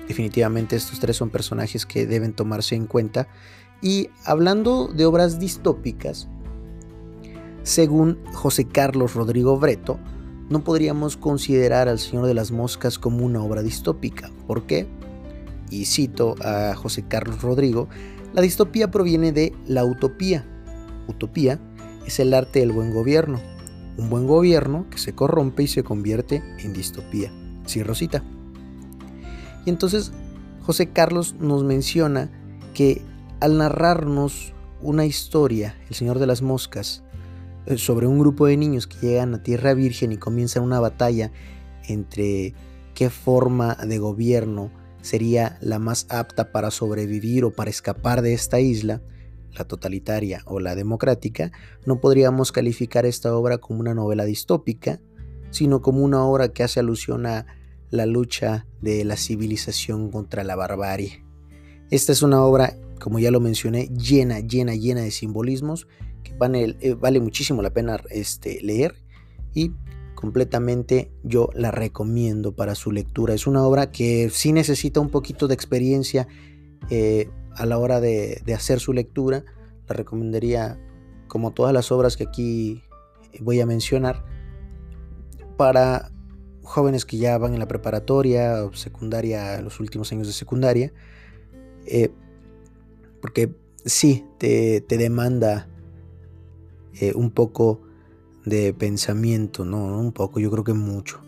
Definitivamente 0.10 0.75
estos 0.75 1.00
tres 1.00 1.15
son 1.15 1.30
personajes 1.30 1.86
que 1.86 2.06
deben 2.06 2.34
tomarse 2.34 2.75
en 2.75 2.86
cuenta. 2.86 3.30
Y 3.82 4.10
hablando 4.25 4.89
de 4.89 5.06
obras 5.06 5.39
distópicas, 5.39 6.27
según 7.63 8.20
José 8.34 8.65
Carlos 8.65 9.13
Rodrigo 9.13 9.58
Breto, 9.58 9.98
no 10.50 10.65
podríamos 10.65 11.15
considerar 11.15 11.88
al 11.88 12.00
Señor 12.00 12.25
de 12.25 12.34
las 12.34 12.51
Moscas 12.51 13.00
como 13.00 13.25
una 13.25 13.42
obra 13.42 13.63
distópica. 13.63 14.30
¿Por 14.46 14.68
qué? 14.68 14.86
y 15.70 15.86
cito 15.86 16.36
a 16.42 16.75
José 16.75 17.06
Carlos 17.08 17.42
Rodrigo, 17.42 17.88
la 18.34 18.42
distopía 18.42 18.92
proviene 18.92 19.32
de 19.32 19.54
la 19.68 19.86
utopía. 19.86 20.46
Utopía 21.08 21.60
es 22.06 22.20
el 22.20 22.34
arte 22.34 22.60
del 22.60 22.72
buen 22.72 22.94
gobierno, 22.94 23.39
un 23.98 24.10
buen 24.10 24.27
gobierno 24.27 24.88
que 24.89 24.98
se 24.98 25.13
corrompe 25.13 25.63
y 25.63 25.68
se 25.68 25.84
convierte 25.84 26.44
en 26.60 26.74
distopía. 26.74 27.32
Sí, 27.66 27.84
Rosita. 27.84 28.24
Y 29.66 29.70
entonces 29.70 30.12
José 30.62 30.92
Carlos 30.92 31.36
nos 31.40 31.64
menciona 31.64 32.30
que 32.74 33.02
al 33.40 33.58
narrarnos 33.58 34.54
una 34.82 35.06
historia, 35.06 35.76
El 35.90 35.96
Señor 35.96 36.20
de 36.20 36.28
las 36.28 36.42
Moscas, 36.42 37.04
eh, 37.66 37.78
sobre 37.78 38.08
un 38.08 38.20
grupo 38.20 38.46
de 38.46 38.58
niños 38.58 38.88
que 38.88 39.08
llegan 39.08 39.34
a 39.34 39.44
Tierra 39.44 39.74
Virgen 39.74 40.12
y 40.12 40.18
comienza 40.18 40.62
una 40.62 40.80
batalla 40.80 41.32
entre 41.88 42.54
qué 42.94 43.10
forma 43.10 43.76
de 43.76 43.98
gobierno 43.98 44.72
sería 45.02 45.58
la 45.62 45.80
más 45.80 46.08
apta 46.10 46.52
para 46.52 46.72
sobrevivir 46.72 47.44
o 47.46 47.52
para 47.52 47.70
escapar 47.70 48.22
de 48.22 48.34
esta 48.34 48.60
isla, 48.60 49.02
la 49.54 49.66
totalitaria 49.66 50.42
o 50.46 50.60
la 50.60 50.76
democrática, 50.76 51.52
no 51.86 52.00
podríamos 52.00 52.52
calificar 52.52 53.06
esta 53.06 53.36
obra 53.36 53.58
como 53.60 53.80
una 53.80 53.94
novela 53.94 54.26
distópica, 54.26 55.00
sino 55.52 55.82
como 55.82 56.04
una 56.04 56.26
obra 56.26 56.50
que 56.50 56.64
hace 56.64 56.80
alusión 56.80 57.26
a 57.26 57.46
la 57.92 58.06
lucha 58.06 58.68
de 58.82 59.04
la 59.06 59.18
civilización 59.18 60.12
contra 60.12 60.44
la 60.44 60.56
barbarie. 60.56 61.24
Esta 61.92 62.12
es 62.12 62.22
una 62.22 62.44
obra, 62.44 62.77
como 63.00 63.20
ya 63.20 63.32
lo 63.32 63.39
mencioné, 63.39 63.88
llena, 63.88 64.39
llena, 64.39 64.74
llena 64.75 65.01
de 65.01 65.12
simbolismos 65.12 65.88
que 66.24 66.34
vale, 66.34 66.75
eh, 66.82 67.20
muchísimo 67.20 67.62
la 67.62 67.70
pena 67.70 68.01
este, 68.10 68.60
leer 68.62 68.96
y 69.54 69.72
completamente 70.15 71.12
yo 71.24 71.50
la 71.54 71.72
recomiendo 71.72 72.56
para 72.56 72.74
su 72.75 72.92
lectura. 72.92 73.34
Es 73.34 73.48
una 73.48 73.63
obra 73.63 73.92
que 73.92 74.30
sí 74.32 74.51
necesita 74.51 75.00
un 75.00 75.10
poquito 75.10 75.48
de 75.48 75.54
experiencia 75.54 76.27
eh, 76.89 77.30
a 77.56 77.65
la 77.65 77.77
hora 77.77 78.01
de, 78.01 78.42
hacer 78.56 78.80
su 78.80 78.92
lectura. 78.92 79.44
La 79.88 79.96
recomendaría 79.96 80.80
como 81.27 81.54
todas 81.54 81.74
las 81.74 81.92
obras 81.92 82.18
que 82.18 82.24
aquí 82.24 82.84
voy 83.39 83.62
a 83.62 83.65
mencionar 83.65 84.25
para 85.58 86.12
jóvenes 86.66 87.06
que 87.06 87.18
ya 87.18 87.38
van 87.38 87.54
en 87.54 87.60
la 87.60 87.68
preparatoria 87.68 88.66
o 88.66 88.74
secundaria, 88.74 89.62
los 89.62 89.80
últimos 89.80 90.12
años 90.12 90.28
de 90.28 90.34
secundaria, 90.34 90.92
eh, 91.86 92.12
porque 93.22 93.56
sí, 93.86 94.26
te, 94.38 94.84
demanda 94.88 95.70
eh, 97.00 97.14
un 97.16 97.32
poco 97.32 97.82
de 98.46 98.74
pensamiento, 98.74 99.66
no, 99.66 100.00
un 100.00 100.12
poco, 100.12 100.40
yo 100.40 100.52
creo 100.52 100.64
que 100.64 100.74
mucho. 100.74 101.22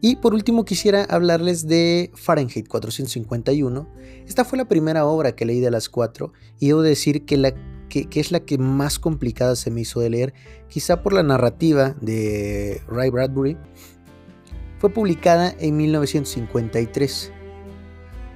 Y 0.00 0.16
por 0.16 0.34
último 0.34 0.66
quisiera 0.66 1.04
hablarles 1.04 1.66
de 1.66 2.10
Fahrenheit 2.14 2.68
451. 2.68 3.88
Esta 4.26 4.44
fue 4.44 4.58
la 4.58 4.68
primera 4.68 5.06
obra 5.06 5.34
que 5.34 5.46
leí 5.46 5.60
de 5.60 5.70
las 5.70 5.88
cuatro 5.88 6.34
y 6.60 6.66
debo 6.68 6.82
decir 6.82 7.24
que, 7.24 7.38
la, 7.38 7.54
que, 7.88 8.06
es 8.12 8.30
la 8.30 8.40
que 8.40 8.58
más 8.58 8.98
complicada 8.98 9.56
se 9.56 9.70
me 9.70 9.80
hizo 9.80 10.00
de 10.00 10.10
leer, 10.10 10.34
quizá 10.68 11.02
por 11.02 11.14
la 11.14 11.22
narrativa 11.22 11.96
de 12.02 12.82
Ray 12.86 13.08
Bradbury. 13.08 13.56
Fue 14.78 14.90
publicada 14.90 15.54
en 15.58 15.76
1953 15.76 17.32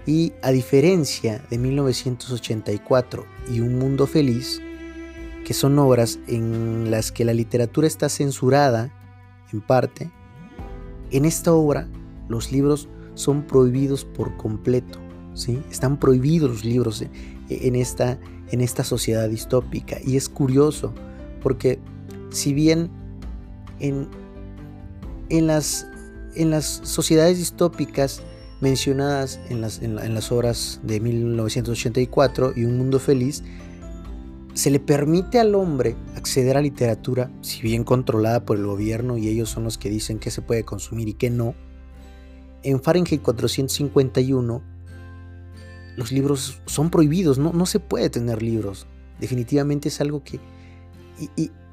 y 0.06 0.32
a 0.42 0.50
diferencia 0.50 1.44
de 1.50 1.58
1984 1.58 3.26
y 3.50 3.60
Un 3.60 3.78
Mundo 3.78 4.06
Feliz, 4.06 4.60
que 5.44 5.54
son 5.54 5.78
obras 5.78 6.18
en 6.26 6.90
las 6.90 7.12
que 7.12 7.24
la 7.24 7.34
literatura 7.34 7.86
está 7.86 8.08
censurada 8.08 8.92
en 9.52 9.60
parte, 9.60 10.10
en 11.10 11.24
esta 11.24 11.52
obra 11.52 11.88
los 12.28 12.52
libros 12.52 12.88
son 13.14 13.42
prohibidos 13.42 14.04
por 14.04 14.36
completo. 14.36 14.98
¿sí? 15.34 15.62
Están 15.70 15.98
prohibidos 15.98 16.50
los 16.50 16.64
libros 16.64 17.04
en 17.48 17.76
esta, 17.76 18.18
en 18.50 18.60
esta 18.60 18.84
sociedad 18.84 19.28
distópica. 19.28 19.98
Y 20.04 20.16
es 20.16 20.28
curioso, 20.28 20.92
porque 21.42 21.78
si 22.30 22.52
bien 22.52 22.90
en, 23.80 24.08
en, 25.30 25.46
las, 25.46 25.86
en 26.38 26.50
las 26.50 26.80
sociedades 26.84 27.36
distópicas 27.36 28.22
mencionadas 28.60 29.40
en 29.48 29.60
las, 29.60 30.32
obras 30.32 30.80
de 30.82 31.00
1984 31.00 32.54
y 32.56 32.64
Un 32.64 32.78
Mundo 32.78 32.98
Feliz, 32.98 33.44
se 34.54 34.70
le 34.70 34.80
permite 34.80 35.38
al 35.38 35.54
hombre 35.54 35.96
acceder 36.16 36.56
a 36.56 36.62
literatura, 36.62 37.30
si 37.42 37.62
bien 37.62 37.84
controlada 37.84 38.44
por 38.44 38.56
el 38.56 38.66
gobierno 38.66 39.16
y 39.16 39.28
ellos 39.28 39.50
son 39.50 39.64
los 39.64 39.78
que 39.78 39.90
dicen 39.90 40.18
qué 40.18 40.30
se 40.30 40.42
puede 40.42 40.64
consumir 40.64 41.08
y 41.08 41.14
qué 41.14 41.30
no. 41.30 41.54
En 42.62 42.82
Fahrenheit 42.82 43.22
451 43.22 44.62
los 45.96 46.12
libros 46.12 46.60
son 46.66 46.90
prohibidos, 46.90 47.38
no, 47.38 47.66
se 47.66 47.80
puede 47.80 48.10
tener 48.10 48.42
libros. 48.42 48.86
Definitivamente 49.20 49.88
es 49.88 50.00
algo 50.00 50.22
que, 50.22 50.40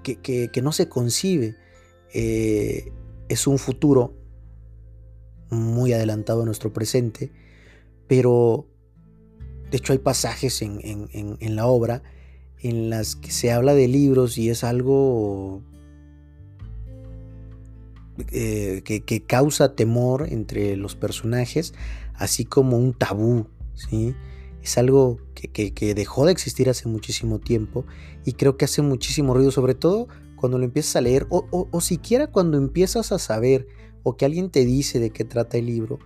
que, 0.04 0.62
no 0.64 0.72
se 0.72 0.90
concibe. 0.90 1.56
Eh, 2.14 2.92
es 3.30 3.46
un 3.46 3.58
futuro 3.60 4.14
muy 5.50 5.94
adelantado 5.94 6.44
a 6.44 6.46
nuestro 6.46 6.74
presente, 6.74 7.32
pero 8.08 8.68
de 9.72 9.78
hecho 9.78 9.94
hay 9.94 10.00
pasajes 10.00 10.62
en, 10.62 10.80
en, 10.84 11.56
la 11.56 11.68
obra 11.68 12.04
en 12.60 12.90
las 12.90 13.16
que 13.16 13.32
se 13.32 13.52
habla 13.52 13.74
de 13.74 13.88
libros 13.88 14.38
y 14.38 14.50
es 14.50 14.64
algo 14.64 15.62
eh, 18.32 18.82
que, 18.86 19.02
que, 19.02 19.24
causa 19.24 19.76
temor 19.76 20.28
entre 20.30 20.78
los 20.78 20.96
personajes, 20.96 21.74
así 22.16 22.46
como 22.46 22.78
un 22.78 22.94
tabú 22.94 23.48
¿sí? 23.76 24.16
Es 24.64 24.78
algo 24.80 25.20
que, 25.36 25.94
dejó 25.94 26.26
de 26.26 26.32
existir 26.32 26.70
hace 26.70 26.90
muchísimo 26.90 27.40
tiempo 27.40 27.86
y 28.26 28.34
creo 28.34 28.58
que 28.58 28.66
hace 28.66 28.82
muchísimo 28.82 29.36
ruido, 29.36 29.52
sobre 29.52 29.76
todo 29.76 30.08
cuando 30.36 30.58
lo 30.58 30.66
empiezas 30.66 30.96
a 30.96 31.02
leer 31.02 31.28
o, 31.30 31.46
o, 31.52 31.82
siquiera 31.82 32.28
cuando 32.28 32.58
empiezas 32.58 33.12
a 33.12 33.20
saber 33.20 33.68
o 34.08 34.16
que 34.16 34.26
alguien 34.26 34.52
te 34.52 34.64
dice 34.66 35.00
de 35.00 35.10
qué 35.10 35.26
trata 35.26 35.58
el 35.58 35.66
libro, 35.66 35.98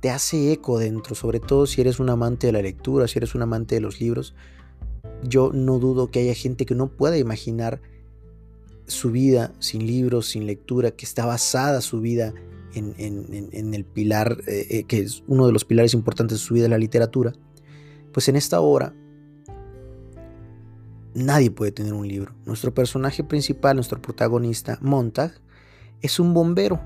te 0.00 0.10
hace 0.10 0.52
eco 0.52 0.80
dentro, 0.80 1.14
sobre 1.14 1.38
todo 1.38 1.66
si 1.66 1.80
eres 1.80 2.00
un 2.00 2.10
amante 2.10 2.48
de 2.48 2.52
la 2.52 2.60
lectura, 2.60 3.06
si 3.06 3.20
eres 3.20 3.36
un 3.36 3.42
amante 3.42 3.76
de 3.76 3.80
los 3.80 4.00
libros. 4.00 4.34
Yo 5.22 5.52
no 5.54 5.78
dudo 5.78 6.10
que 6.10 6.18
haya 6.18 6.34
gente 6.34 6.66
que 6.66 6.74
no 6.74 6.88
pueda 6.88 7.16
imaginar 7.16 7.80
su 8.86 9.12
vida 9.12 9.52
sin 9.60 9.86
libros, 9.86 10.26
sin 10.26 10.46
lectura, 10.46 10.90
que 10.90 11.04
está 11.04 11.24
basada 11.24 11.80
su 11.80 12.00
vida 12.00 12.34
en, 12.74 13.74
el 13.74 13.84
pilar, 13.84 14.38
eh, 14.48 14.66
eh, 14.70 14.84
que 14.84 14.98
es 14.98 15.22
uno 15.28 15.46
de 15.46 15.52
los 15.52 15.64
pilares 15.64 15.94
importantes 15.94 16.40
de 16.40 16.44
su 16.44 16.54
vida, 16.54 16.68
la 16.68 16.78
literatura, 16.78 17.32
pues 18.12 18.28
en 18.28 18.34
esta 18.34 18.60
obra 18.60 18.96
nadie 21.14 21.52
puede 21.52 21.70
tener 21.70 21.94
un 21.94 22.08
libro. 22.08 22.34
Nuestro 22.46 22.74
personaje 22.74 23.22
principal, 23.22 23.76
nuestro 23.76 24.02
protagonista, 24.02 24.78
Montag, 24.80 25.32
es 26.00 26.18
un 26.18 26.34
bombero. 26.34 26.80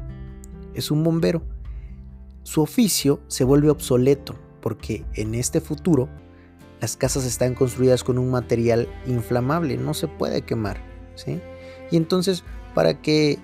Es 0.77 0.91
un 0.91 1.03
bombero. 1.03 1.43
Su 2.43 2.63
oficio 2.63 3.21
se 3.27 3.45
vuelve 3.45 3.71
obsoleto 3.71 4.37
porque 4.61 5.05
en 5.15 5.35
este 5.35 5.61
futuro 5.61 6.09
las 6.81 6.97
casas 6.97 7.25
están 7.25 7.55
construidas 7.55 8.05
con 8.05 8.19
un 8.19 8.31
material 8.31 8.89
inflamable, 9.07 9.77
no 9.77 9.95
se 9.95 10.07
puede 10.07 10.43
quemar. 10.43 10.81
¿sí? 11.15 11.41
Y 11.91 11.97
entonces, 11.97 12.45
para 12.75 13.01
que 13.01 13.39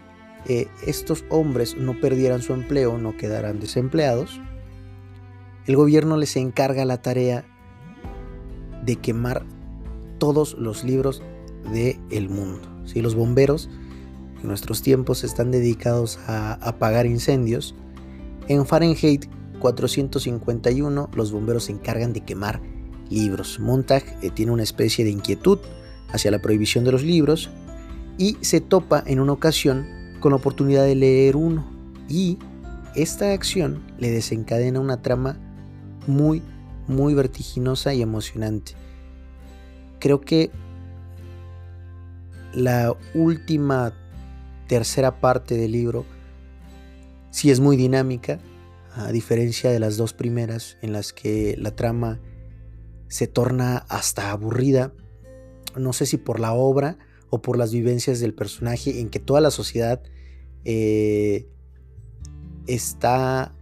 eh, 0.46 0.68
estos 0.86 1.24
hombres 1.30 1.76
no 1.76 1.98
perdieran 2.00 2.42
su 2.42 2.52
empleo, 2.52 2.98
no 2.98 3.16
quedaran 3.16 3.60
desempleados, 3.60 4.40
el 5.66 5.76
gobierno 5.76 6.16
les 6.16 6.36
encarga 6.36 6.84
la 6.84 7.00
tarea 7.00 7.44
de 8.84 8.96
quemar 8.96 9.44
todos 10.18 10.54
los 10.58 10.84
libros 10.84 11.22
del 11.72 11.98
el 12.10 12.28
mundo. 12.28 12.68
Si 12.84 13.00
Los 13.00 13.14
bomberos 13.14 13.70
nuestros 14.42 14.82
tiempos 14.82 15.24
están 15.24 15.50
dedicados 15.50 16.18
a 16.26 16.54
apagar 16.54 17.06
incendios. 17.06 17.74
En 18.48 18.66
Fahrenheit 18.66 19.26
451 19.60 21.10
los 21.14 21.32
bomberos 21.32 21.64
se 21.64 21.72
encargan 21.72 22.12
de 22.12 22.22
quemar 22.22 22.60
libros. 23.10 23.60
Montag 23.60 24.04
eh, 24.22 24.30
tiene 24.30 24.52
una 24.52 24.62
especie 24.62 25.04
de 25.04 25.10
inquietud 25.10 25.58
hacia 26.08 26.30
la 26.30 26.40
prohibición 26.40 26.84
de 26.84 26.92
los 26.92 27.02
libros 27.02 27.50
y 28.18 28.36
se 28.40 28.60
topa 28.60 29.02
en 29.06 29.20
una 29.20 29.32
ocasión 29.32 29.86
con 30.20 30.30
la 30.30 30.36
oportunidad 30.36 30.84
de 30.84 30.94
leer 30.94 31.36
uno 31.36 31.64
y 32.08 32.38
esta 32.94 33.32
acción 33.32 33.82
le 33.98 34.10
desencadena 34.10 34.80
una 34.80 35.00
trama 35.00 35.38
muy, 36.06 36.42
muy 36.88 37.14
vertiginosa 37.14 37.94
y 37.94 38.02
emocionante. 38.02 38.72
Creo 39.98 40.20
que 40.20 40.50
la 42.52 42.94
última 43.14 43.94
tercera 44.72 45.20
parte 45.20 45.54
del 45.54 45.72
libro 45.72 46.06
sí 47.28 47.50
es 47.50 47.60
muy 47.60 47.76
dinámica, 47.76 48.40
a 48.94 49.12
diferencia 49.12 49.70
de 49.70 49.78
las 49.78 49.98
dos 49.98 50.14
primeras 50.14 50.78
en 50.80 50.94
las 50.94 51.12
que 51.12 51.56
la 51.58 51.76
trama 51.76 52.20
se 53.06 53.26
torna 53.26 53.84
hasta 53.90 54.30
aburrida, 54.30 54.94
no 55.76 55.92
sé 55.92 56.06
si 56.06 56.16
por 56.16 56.40
la 56.40 56.54
obra 56.54 56.96
o 57.28 57.42
por 57.42 57.58
las 57.58 57.70
vivencias 57.70 58.18
del 58.18 58.32
personaje 58.32 58.98
en 59.00 59.10
que 59.10 59.20
toda 59.20 59.42
la 59.42 59.50
sociedad 59.50 60.02
eh, 60.64 61.46
está 62.66 63.54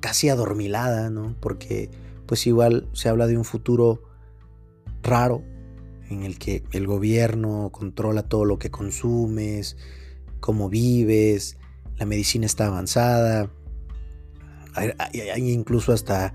casi 0.00 0.30
adormilada, 0.30 1.10
¿no? 1.10 1.36
Porque 1.38 1.90
pues 2.26 2.44
igual 2.48 2.88
se 2.92 3.08
habla 3.08 3.28
de 3.28 3.36
un 3.36 3.44
futuro 3.44 4.02
raro 5.00 5.44
en 6.10 6.24
el 6.24 6.40
que 6.40 6.64
el 6.72 6.88
gobierno 6.88 7.70
controla 7.70 8.24
todo 8.24 8.44
lo 8.44 8.58
que 8.58 8.72
consumes, 8.72 9.76
cómo 10.40 10.68
vives, 10.68 11.56
la 11.96 12.06
medicina 12.06 12.46
está 12.46 12.66
avanzada, 12.66 13.50
hay, 14.74 14.92
incluso 15.50 15.92
hasta 15.92 16.34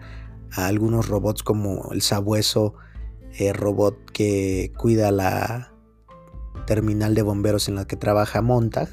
algunos 0.51 1.07
robots 1.07 1.43
como 1.43 1.91
el 1.91 2.01
sabueso 2.01 2.75
eh, 3.39 3.53
robot 3.53 3.97
que 4.11 4.71
cuida 4.77 5.11
la 5.11 5.73
terminal 6.67 7.15
de 7.15 7.21
bomberos 7.21 7.67
en 7.67 7.75
la 7.75 7.85
que 7.85 7.95
trabaja 7.95 8.41
Montag, 8.41 8.89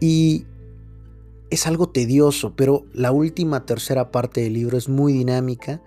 y 0.00 0.46
es 1.50 1.66
algo 1.66 1.88
tedioso, 1.88 2.54
pero 2.56 2.86
la 2.92 3.12
última 3.12 3.66
tercera 3.66 4.10
parte 4.10 4.40
del 4.40 4.54
libro 4.54 4.78
es 4.78 4.88
muy 4.88 5.12
dinámica 5.12 5.82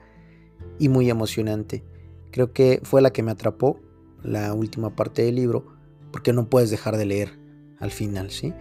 y 0.77 0.89
muy 0.89 1.09
emocionante. 1.09 1.83
Creo 2.31 2.51
que 2.51 2.81
fue 2.83 3.01
la 3.01 3.11
que 3.11 3.23
me 3.23 3.31
atrapó, 3.31 3.79
la 4.21 4.53
última 4.53 4.95
parte 4.95 5.23
del 5.23 5.35
libro, 5.35 5.72
porque 6.13 6.31
no 6.31 6.49
puedes 6.49 6.69
dejar 6.69 6.95
de 6.95 7.05
leer 7.05 7.37
al 7.79 7.91
final, 7.91 8.31
¿sí? 8.31 8.53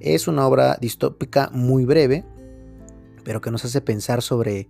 Es 0.00 0.28
una 0.28 0.46
obra 0.46 0.76
distópica 0.80 1.48
muy 1.54 1.86
breve, 1.86 2.26
pero 3.24 3.40
que 3.40 3.50
nos 3.50 3.64
hace 3.64 3.80
pensar 3.80 4.20
sobre 4.20 4.68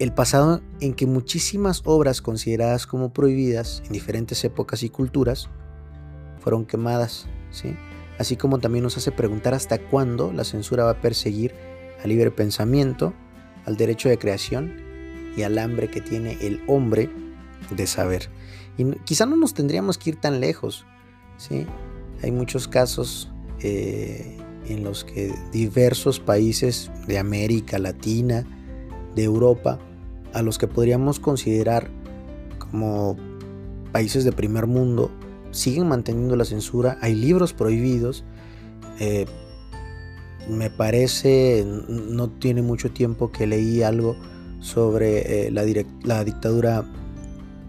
el 0.00 0.12
pasado 0.12 0.60
en 0.80 0.92
que 0.92 1.06
muchísimas 1.06 1.82
obras 1.84 2.20
consideradas 2.20 2.86
como 2.86 3.12
prohibidas 3.12 3.82
en 3.86 3.92
diferentes 3.92 4.44
épocas 4.44 4.82
y 4.82 4.90
culturas 4.90 5.48
fueron 6.40 6.66
quemadas, 6.66 7.26
¿sí? 7.50 7.76
así 8.18 8.36
como 8.36 8.58
también 8.58 8.82
nos 8.82 8.96
hace 8.96 9.12
preguntar 9.12 9.54
hasta 9.54 9.78
cuándo 9.78 10.32
la 10.32 10.44
censura 10.44 10.84
va 10.84 10.90
a 10.90 11.00
perseguir 11.00 11.54
al 12.02 12.08
libre 12.10 12.32
pensamiento, 12.32 13.14
al 13.66 13.76
derecho 13.76 14.08
de 14.08 14.18
creación 14.18 14.82
y 15.36 15.42
al 15.42 15.58
hambre 15.58 15.90
que 15.90 16.00
tiene 16.00 16.38
el 16.40 16.62
hombre 16.66 17.08
de 17.70 17.86
saber. 17.86 18.28
Y 18.76 18.84
quizá 19.04 19.26
no 19.26 19.36
nos 19.36 19.54
tendríamos 19.54 19.96
que 19.96 20.10
ir 20.10 20.16
tan 20.16 20.40
lejos. 20.40 20.84
¿Sí? 21.36 21.66
Hay 22.22 22.30
muchos 22.30 22.68
casos 22.68 23.30
eh, 23.60 24.36
en 24.68 24.84
los 24.84 25.04
que 25.04 25.34
diversos 25.52 26.20
países 26.20 26.90
de 27.06 27.18
América 27.18 27.78
Latina, 27.78 28.46
de 29.14 29.24
Europa, 29.24 29.78
a 30.32 30.42
los 30.42 30.58
que 30.58 30.66
podríamos 30.66 31.20
considerar 31.20 31.88
como 32.58 33.16
países 33.92 34.24
de 34.24 34.32
primer 34.32 34.66
mundo, 34.66 35.10
siguen 35.52 35.88
manteniendo 35.88 36.34
la 36.36 36.44
censura, 36.44 36.98
hay 37.00 37.14
libros 37.14 37.52
prohibidos. 37.52 38.24
Eh, 38.98 39.26
me 40.48 40.68
parece, 40.68 41.64
no 41.88 42.28
tiene 42.28 42.60
mucho 42.60 42.90
tiempo 42.90 43.30
que 43.30 43.46
leí 43.46 43.82
algo 43.82 44.16
sobre 44.60 45.46
eh, 45.46 45.50
la, 45.50 46.24
dictadura 46.24 46.84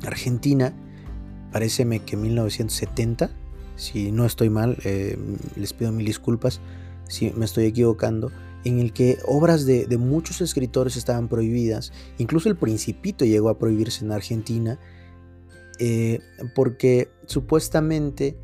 Argentina, 0.05 0.73
pareceme 1.51 1.99
que 1.99 2.17
1970, 2.17 3.31
si 3.75 4.11
no 4.11 4.25
estoy 4.25 4.49
mal, 4.49 4.77
eh, 4.83 5.17
les 5.55 5.73
pido 5.73 5.91
mil 5.91 6.05
disculpas 6.05 6.61
si 7.07 7.31
me 7.31 7.45
estoy 7.45 7.65
equivocando, 7.65 8.31
en 8.63 8.79
el 8.79 8.93
que 8.93 9.19
obras 9.25 9.65
de, 9.65 9.85
muchos 9.97 10.41
escritores 10.41 10.97
estaban 10.97 11.27
prohibidas, 11.27 11.93
incluso 12.17 12.49
el 12.49 12.57
principito 12.57 13.25
llegó 13.25 13.49
a 13.49 13.59
prohibirse 13.59 14.03
en 14.03 14.11
Argentina, 14.11 14.79
eh, 15.79 16.19
porque 16.55 17.09
supuestamente 17.27 18.37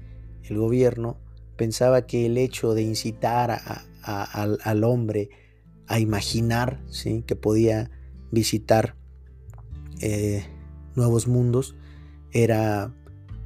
el 0.44 0.58
gobierno 0.58 1.18
pensaba 1.56 2.06
que 2.06 2.28
el 2.28 2.38
hecho 2.38 2.74
de 2.74 2.84
incitar 2.84 3.62
al, 4.04 4.84
hombre 4.84 5.30
a 5.88 6.00
imaginar 6.00 6.84
que 7.26 7.36
podía 7.36 7.90
visitar 8.32 8.96
eh, 10.02 10.46
nuevos 10.96 11.28
mundos 11.28 11.76
era 12.32 12.94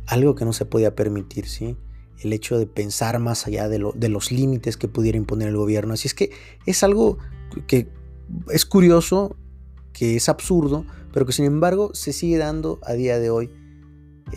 algo 0.07 0.35
que 0.35 0.45
no 0.45 0.53
se 0.53 0.65
podía 0.65 0.95
permitir, 0.95 1.47
¿sí? 1.47 1.77
el 2.19 2.33
hecho 2.33 2.57
de 2.57 2.65
pensar 2.65 3.19
más 3.19 3.47
allá 3.47 3.67
de, 3.69 3.79
los 3.79 4.31
límites 4.31 4.77
que 4.77 4.87
pudiera 4.87 5.17
imponer 5.17 5.49
el 5.49 5.57
gobierno. 5.57 5.93
Así 5.93 6.07
es 6.07 6.13
que 6.13 6.31
es 6.65 6.83
algo 6.83 7.17
que 7.67 7.87
es 8.49 8.65
curioso, 8.65 9.35
que 9.93 10.15
es 10.15 10.29
absurdo, 10.29 10.85
pero 11.13 11.25
que 11.25 11.33
sin 11.33 11.45
embargo 11.45 11.91
se 11.93 12.13
sigue 12.13 12.37
dando 12.37 12.79
a 12.83 12.93
día 12.93 13.19
de 13.19 13.29
hoy. 13.29 13.51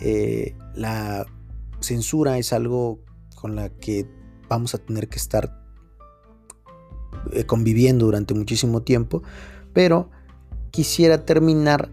Eh, 0.01 0.55
la 0.75 1.25
censura 1.79 2.37
es 2.37 2.53
algo 2.53 2.99
con 3.35 3.55
la 3.55 3.69
que 3.69 4.07
vamos 4.47 4.75
a 4.75 4.77
tener 4.77 5.07
que 5.07 5.17
estar 5.17 5.63
eh, 7.31 7.45
conviviendo 7.45 8.05
durante 8.05 8.33
muchísimo 8.33 8.81
tiempo, 8.81 9.23
pero 9.73 10.09
quisiera 10.71 11.25
terminar 11.25 11.89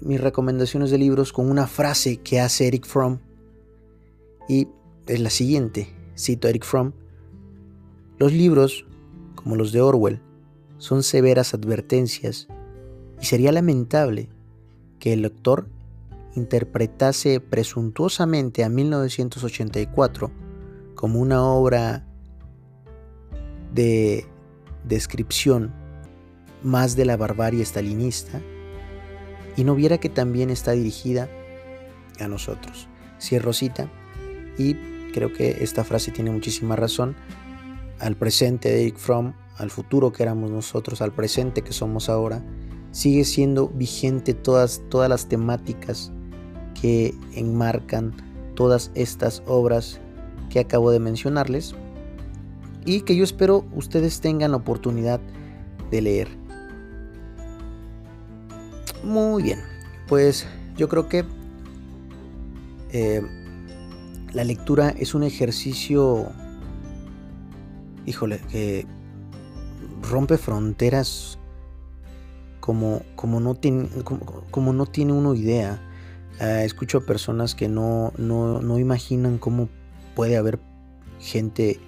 mis 0.00 0.20
recomendaciones 0.20 0.90
de 0.90 0.98
libros 0.98 1.32
con 1.32 1.50
una 1.50 1.66
frase 1.66 2.18
que 2.18 2.40
hace 2.40 2.66
Eric 2.66 2.86
Fromm. 2.86 3.18
Y 4.48 4.68
es 5.06 5.20
la 5.20 5.30
siguiente, 5.30 5.88
cito 6.16 6.48
Eric 6.48 6.64
Fromm, 6.64 6.92
los 8.18 8.32
libros, 8.32 8.84
como 9.34 9.56
los 9.56 9.72
de 9.72 9.80
Orwell, 9.80 10.20
son 10.78 11.02
severas 11.02 11.54
advertencias 11.54 12.48
y 13.20 13.24
sería 13.24 13.52
lamentable 13.52 14.28
que 14.98 15.12
el 15.12 15.22
lector 15.22 15.66
interpretase 16.34 17.40
presuntuosamente 17.40 18.64
a 18.64 18.68
1984 18.68 20.30
como 20.94 21.20
una 21.20 21.42
obra 21.44 22.06
de 23.74 24.26
descripción 24.84 25.72
más 26.62 26.96
de 26.96 27.04
la 27.04 27.16
barbarie 27.16 27.64
stalinista 27.64 28.40
y 29.60 29.64
no 29.64 29.74
viera 29.74 29.98
que 29.98 30.08
también 30.08 30.48
está 30.48 30.72
dirigida 30.72 31.28
a 32.18 32.28
nosotros. 32.28 32.88
Cierro 33.20 33.52
cita 33.52 33.90
y 34.56 34.74
creo 35.12 35.34
que 35.34 35.58
esta 35.60 35.84
frase 35.84 36.10
tiene 36.12 36.30
muchísima 36.30 36.76
razón. 36.76 37.14
Al 37.98 38.16
presente 38.16 38.70
de 38.70 38.80
Eric 38.80 38.96
Fromm, 38.96 39.34
al 39.58 39.70
futuro 39.70 40.12
que 40.12 40.22
éramos 40.22 40.50
nosotros, 40.50 41.02
al 41.02 41.12
presente 41.12 41.60
que 41.60 41.74
somos 41.74 42.08
ahora, 42.08 42.42
sigue 42.90 43.22
siendo 43.24 43.68
vigente 43.68 44.32
todas, 44.32 44.80
todas 44.88 45.10
las 45.10 45.28
temáticas 45.28 46.10
que 46.80 47.14
enmarcan 47.34 48.14
todas 48.54 48.90
estas 48.94 49.42
obras 49.46 50.00
que 50.48 50.60
acabo 50.60 50.90
de 50.90 51.00
mencionarles 51.00 51.74
y 52.86 53.02
que 53.02 53.14
yo 53.14 53.24
espero 53.24 53.66
ustedes 53.74 54.22
tengan 54.22 54.54
oportunidad 54.54 55.20
de 55.90 56.00
leer. 56.00 56.39
Muy 59.02 59.42
bien, 59.42 59.60
pues 60.06 60.46
yo 60.76 60.88
creo 60.88 61.08
que 61.08 61.24
eh, 62.92 63.22
la 64.32 64.44
lectura 64.44 64.90
es 64.90 65.14
un 65.14 65.22
ejercicio, 65.22 66.28
híjole, 68.06 68.40
que 68.50 68.86
rompe 70.02 70.36
fronteras 70.36 71.38
como, 72.60 73.02
como, 73.16 73.40
no, 73.40 73.54
tiene, 73.54 73.88
como, 74.50 74.72
no 74.72 74.86
tiene 74.86 75.12
uno 75.12 75.34
idea. 75.34 75.80
Ah, 76.38 76.64
escucho 76.64 76.98
a 76.98 77.00
personas 77.00 77.54
que 77.54 77.68
no, 77.68 78.12
no, 78.16 78.60
no 78.60 78.78
imaginan 78.78 79.38
cómo 79.38 79.68
puede 80.14 80.36
haber 80.36 80.60
gente 81.18 81.80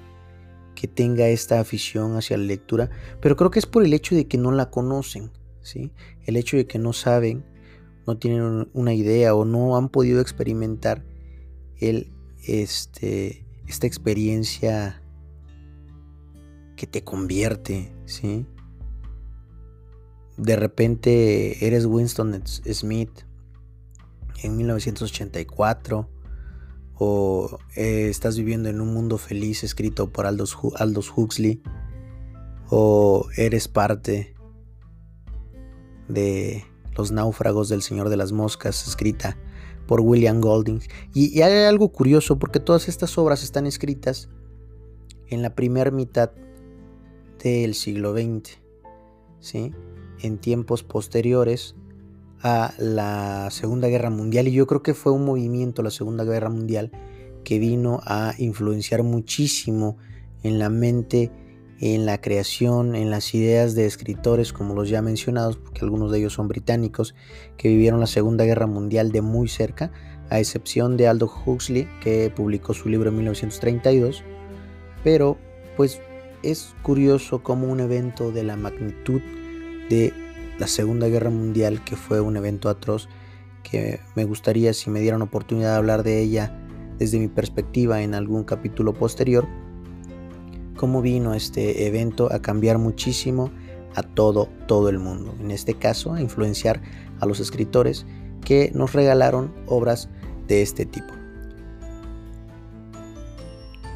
que 0.75 0.89
tenga 0.89 1.29
esta 1.29 1.61
afición 1.61 2.17
hacia 2.17 2.37
la 2.37 2.45
lectura, 2.45 2.91
pero 3.21 3.37
creo 3.37 3.51
que 3.51 3.59
es 3.59 3.67
por 3.67 3.85
el 3.85 3.93
hecho 3.93 4.15
de 4.15 4.27
que 4.27 4.39
no 4.39 4.51
la 4.51 4.71
conocen, 4.71 5.31
El 6.25 6.37
hecho 6.37 6.57
de 6.57 6.67
que 6.67 6.79
no 6.79 6.93
saben, 6.93 7.45
no 8.07 8.19
tienen 8.19 8.69
una 8.73 8.95
idea 8.95 9.35
o 9.35 9.45
no 9.45 9.77
han 9.77 9.89
podido 9.89 10.21
experimentar 10.21 11.05
el, 11.79 12.13
este, 12.47 13.47
esta 13.67 13.87
experiencia 13.87 15.03
que 16.77 16.87
te 16.87 17.05
convierte, 17.05 17.93
¿sí? 18.07 18.47
De 20.37 20.57
repente 20.57 21.67
eres 21.67 21.87
Winston 21.87 22.43
Smith 22.47 23.21
en 24.43 24.57
1984 24.57 26.09
o 26.95 27.59
eh, 27.77 28.09
estás 28.09 28.37
viviendo 28.37 28.69
en 28.69 28.81
un 28.81 28.93
mundo 28.93 29.19
feliz 29.19 29.63
escrito 29.63 30.11
por 30.11 30.27
Aldous, 30.27 30.57
Aldous 30.77 31.13
Huxley 31.15 31.63
o 32.71 33.29
eres 33.37 33.69
parte 33.69 34.32
de 36.09 36.65
Los 36.97 37.13
náufragos 37.13 37.69
del 37.69 37.83
Señor 37.83 38.09
de 38.09 38.17
las 38.17 38.33
Moscas 38.33 38.87
escrita 38.87 39.37
por 39.87 40.01
William 40.01 40.41
Golding. 40.41 40.81
Y, 41.15 41.41
hay 41.43 41.65
algo 41.65 41.91
curioso 41.91 42.39
porque 42.39 42.61
todas 42.61 42.89
estas 42.89 43.17
obras 43.19 43.43
están 43.43 43.67
escritas 43.67 44.29
en 45.29 45.43
la 45.43 45.55
primera 45.55 45.91
mitad 45.91 46.31
del 47.43 47.75
siglo 47.75 48.13
XX, 48.13 48.59
¿sí? 49.41 49.73
en 50.21 50.39
tiempos 50.39 50.83
posteriores 50.83 51.75
a 52.41 52.75
la 52.79 53.49
Segunda 53.51 53.89
Guerra 53.89 54.11
Mundial. 54.11 54.49
Y 54.49 54.53
yo 54.53 54.67
creo 54.67 54.83
que 54.83 54.95
fue 54.95 55.13
un 55.13 55.25
movimiento, 55.25 55.83
la 55.83 55.91
Segunda 55.91 56.25
Guerra 56.25 56.51
Mundial, 56.51 56.93
que 57.45 57.59
vino 57.59 58.01
a 58.05 58.35
influenciar 58.39 59.03
muchísimo 59.03 59.97
en 60.43 60.59
la 60.59 60.69
mente 60.69 61.31
en 61.83 62.07
la 62.07 62.21
creación, 62.21 62.95
en 62.95 63.11
las 63.11 63.35
ideas 63.35 63.75
de 63.75 63.87
escritores 63.87 64.53
como 64.53 64.73
los 64.73 64.89
ya 64.89 65.03
mencionados, 65.03 65.57
porque 65.57 65.81
algunos 65.81 66.13
de 66.13 66.19
ellos 66.21 66.33
son 66.33 66.47
británicos, 66.47 67.17
que 67.57 67.69
vivieron 67.69 67.99
la 67.99 68.07
Segunda 68.07 68.45
Guerra 68.45 68.69
Mundial 68.69 69.11
de 69.11 69.21
muy 69.21 69.49
cerca, 69.49 69.91
a 70.31 70.39
excepción 70.39 70.97
de 70.97 71.09
Aldo 71.09 71.29
Huxley, 71.45 71.89
que 72.01 72.31
publicó 72.31 72.73
su 72.73 72.89
libro 72.89 73.11
en 73.11 73.17
1932. 73.17 74.23
Pero, 75.03 75.37
pues, 75.77 76.01
es 76.45 76.73
curioso 76.83 77.43
como 77.43 77.67
un 77.67 77.81
evento 77.81 78.31
de 78.31 78.45
la 78.45 78.55
magnitud 78.55 79.21
de 79.91 80.15
la 80.61 80.69
Segunda 80.69 81.09
Guerra 81.09 81.31
Mundial, 81.31 81.83
que 81.83 81.97
fue 81.97 82.21
un 82.21 82.37
evento 82.37 82.69
atroz, 82.69 83.09
que 83.65 83.99
me 84.15 84.25
gustaría 84.25 84.73
si 84.73 84.89
me 84.89 85.01
dieran 85.01 85.21
oportunidad 85.21 85.73
de 85.73 85.77
hablar 85.79 86.05
de 86.05 86.23
ella 86.23 86.57
desde 86.99 87.19
mi 87.19 87.27
perspectiva 87.27 88.03
en 88.03 88.15
algún 88.15 88.45
capítulo 88.45 88.95
posterior, 88.95 89.49
cómo 90.77 91.03
vino 91.03 91.35
este 91.35 91.87
evento 91.87 92.33
a 92.33 92.41
cambiar 92.41 92.79
muchísimo 92.79 93.51
a 93.95 94.03
todo, 94.03 94.49
todo 94.67 94.89
el 94.89 94.99
mundo. 94.99 95.35
En 95.41 95.51
este 95.51 95.75
caso, 95.75 96.15
a 96.15 96.21
influenciar 96.21 96.81
a 97.21 97.27
los 97.27 97.41
escritores 97.41 98.07
que 98.45 98.73
nos 98.75 98.93
regalaron 98.93 99.53
obras 99.67 100.09
de 100.49 100.63
este 100.63 100.87
tipo. 100.87 101.13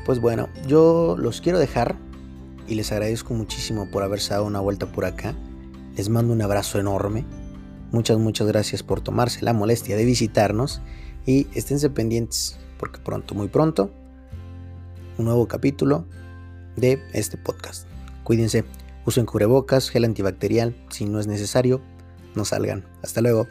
Pues 0.04 0.20
bueno, 0.20 0.48
yo 0.66 1.16
los 1.18 1.40
quiero 1.40 1.58
dejar 1.58 1.96
y 2.68 2.74
les 2.76 2.92
agradezco 2.92 3.34
muchísimo 3.34 3.90
por 3.90 4.02
haberse 4.02 4.30
dado 4.30 4.44
una 4.44 4.60
vuelta 4.60 4.86
por 4.86 5.04
acá. 5.04 5.34
Les 5.96 6.08
mando 6.08 6.32
un 6.32 6.42
abrazo 6.42 6.78
enorme. 6.78 7.24
Muchas, 7.90 8.18
muchas 8.18 8.46
gracias 8.46 8.82
por 8.82 9.00
tomarse 9.00 9.44
la 9.44 9.52
molestia 9.52 9.96
de 9.96 10.04
visitarnos 10.04 10.80
y 11.24 11.46
esténse 11.54 11.90
pendientes 11.90 12.58
porque 12.78 13.00
pronto, 13.00 13.34
muy 13.34 13.48
pronto, 13.48 13.90
un 15.18 15.24
nuevo 15.24 15.48
capítulo 15.48 16.06
de 16.76 17.02
este 17.12 17.36
podcast. 17.36 17.86
Cuídense, 18.24 18.64
usen 19.04 19.26
cubrebocas, 19.26 19.90
gel 19.90 20.04
antibacterial, 20.04 20.76
si 20.90 21.04
no 21.04 21.20
es 21.20 21.26
necesario, 21.26 21.80
no 22.34 22.44
salgan. 22.44 22.84
Hasta 23.02 23.20
luego. 23.20 23.48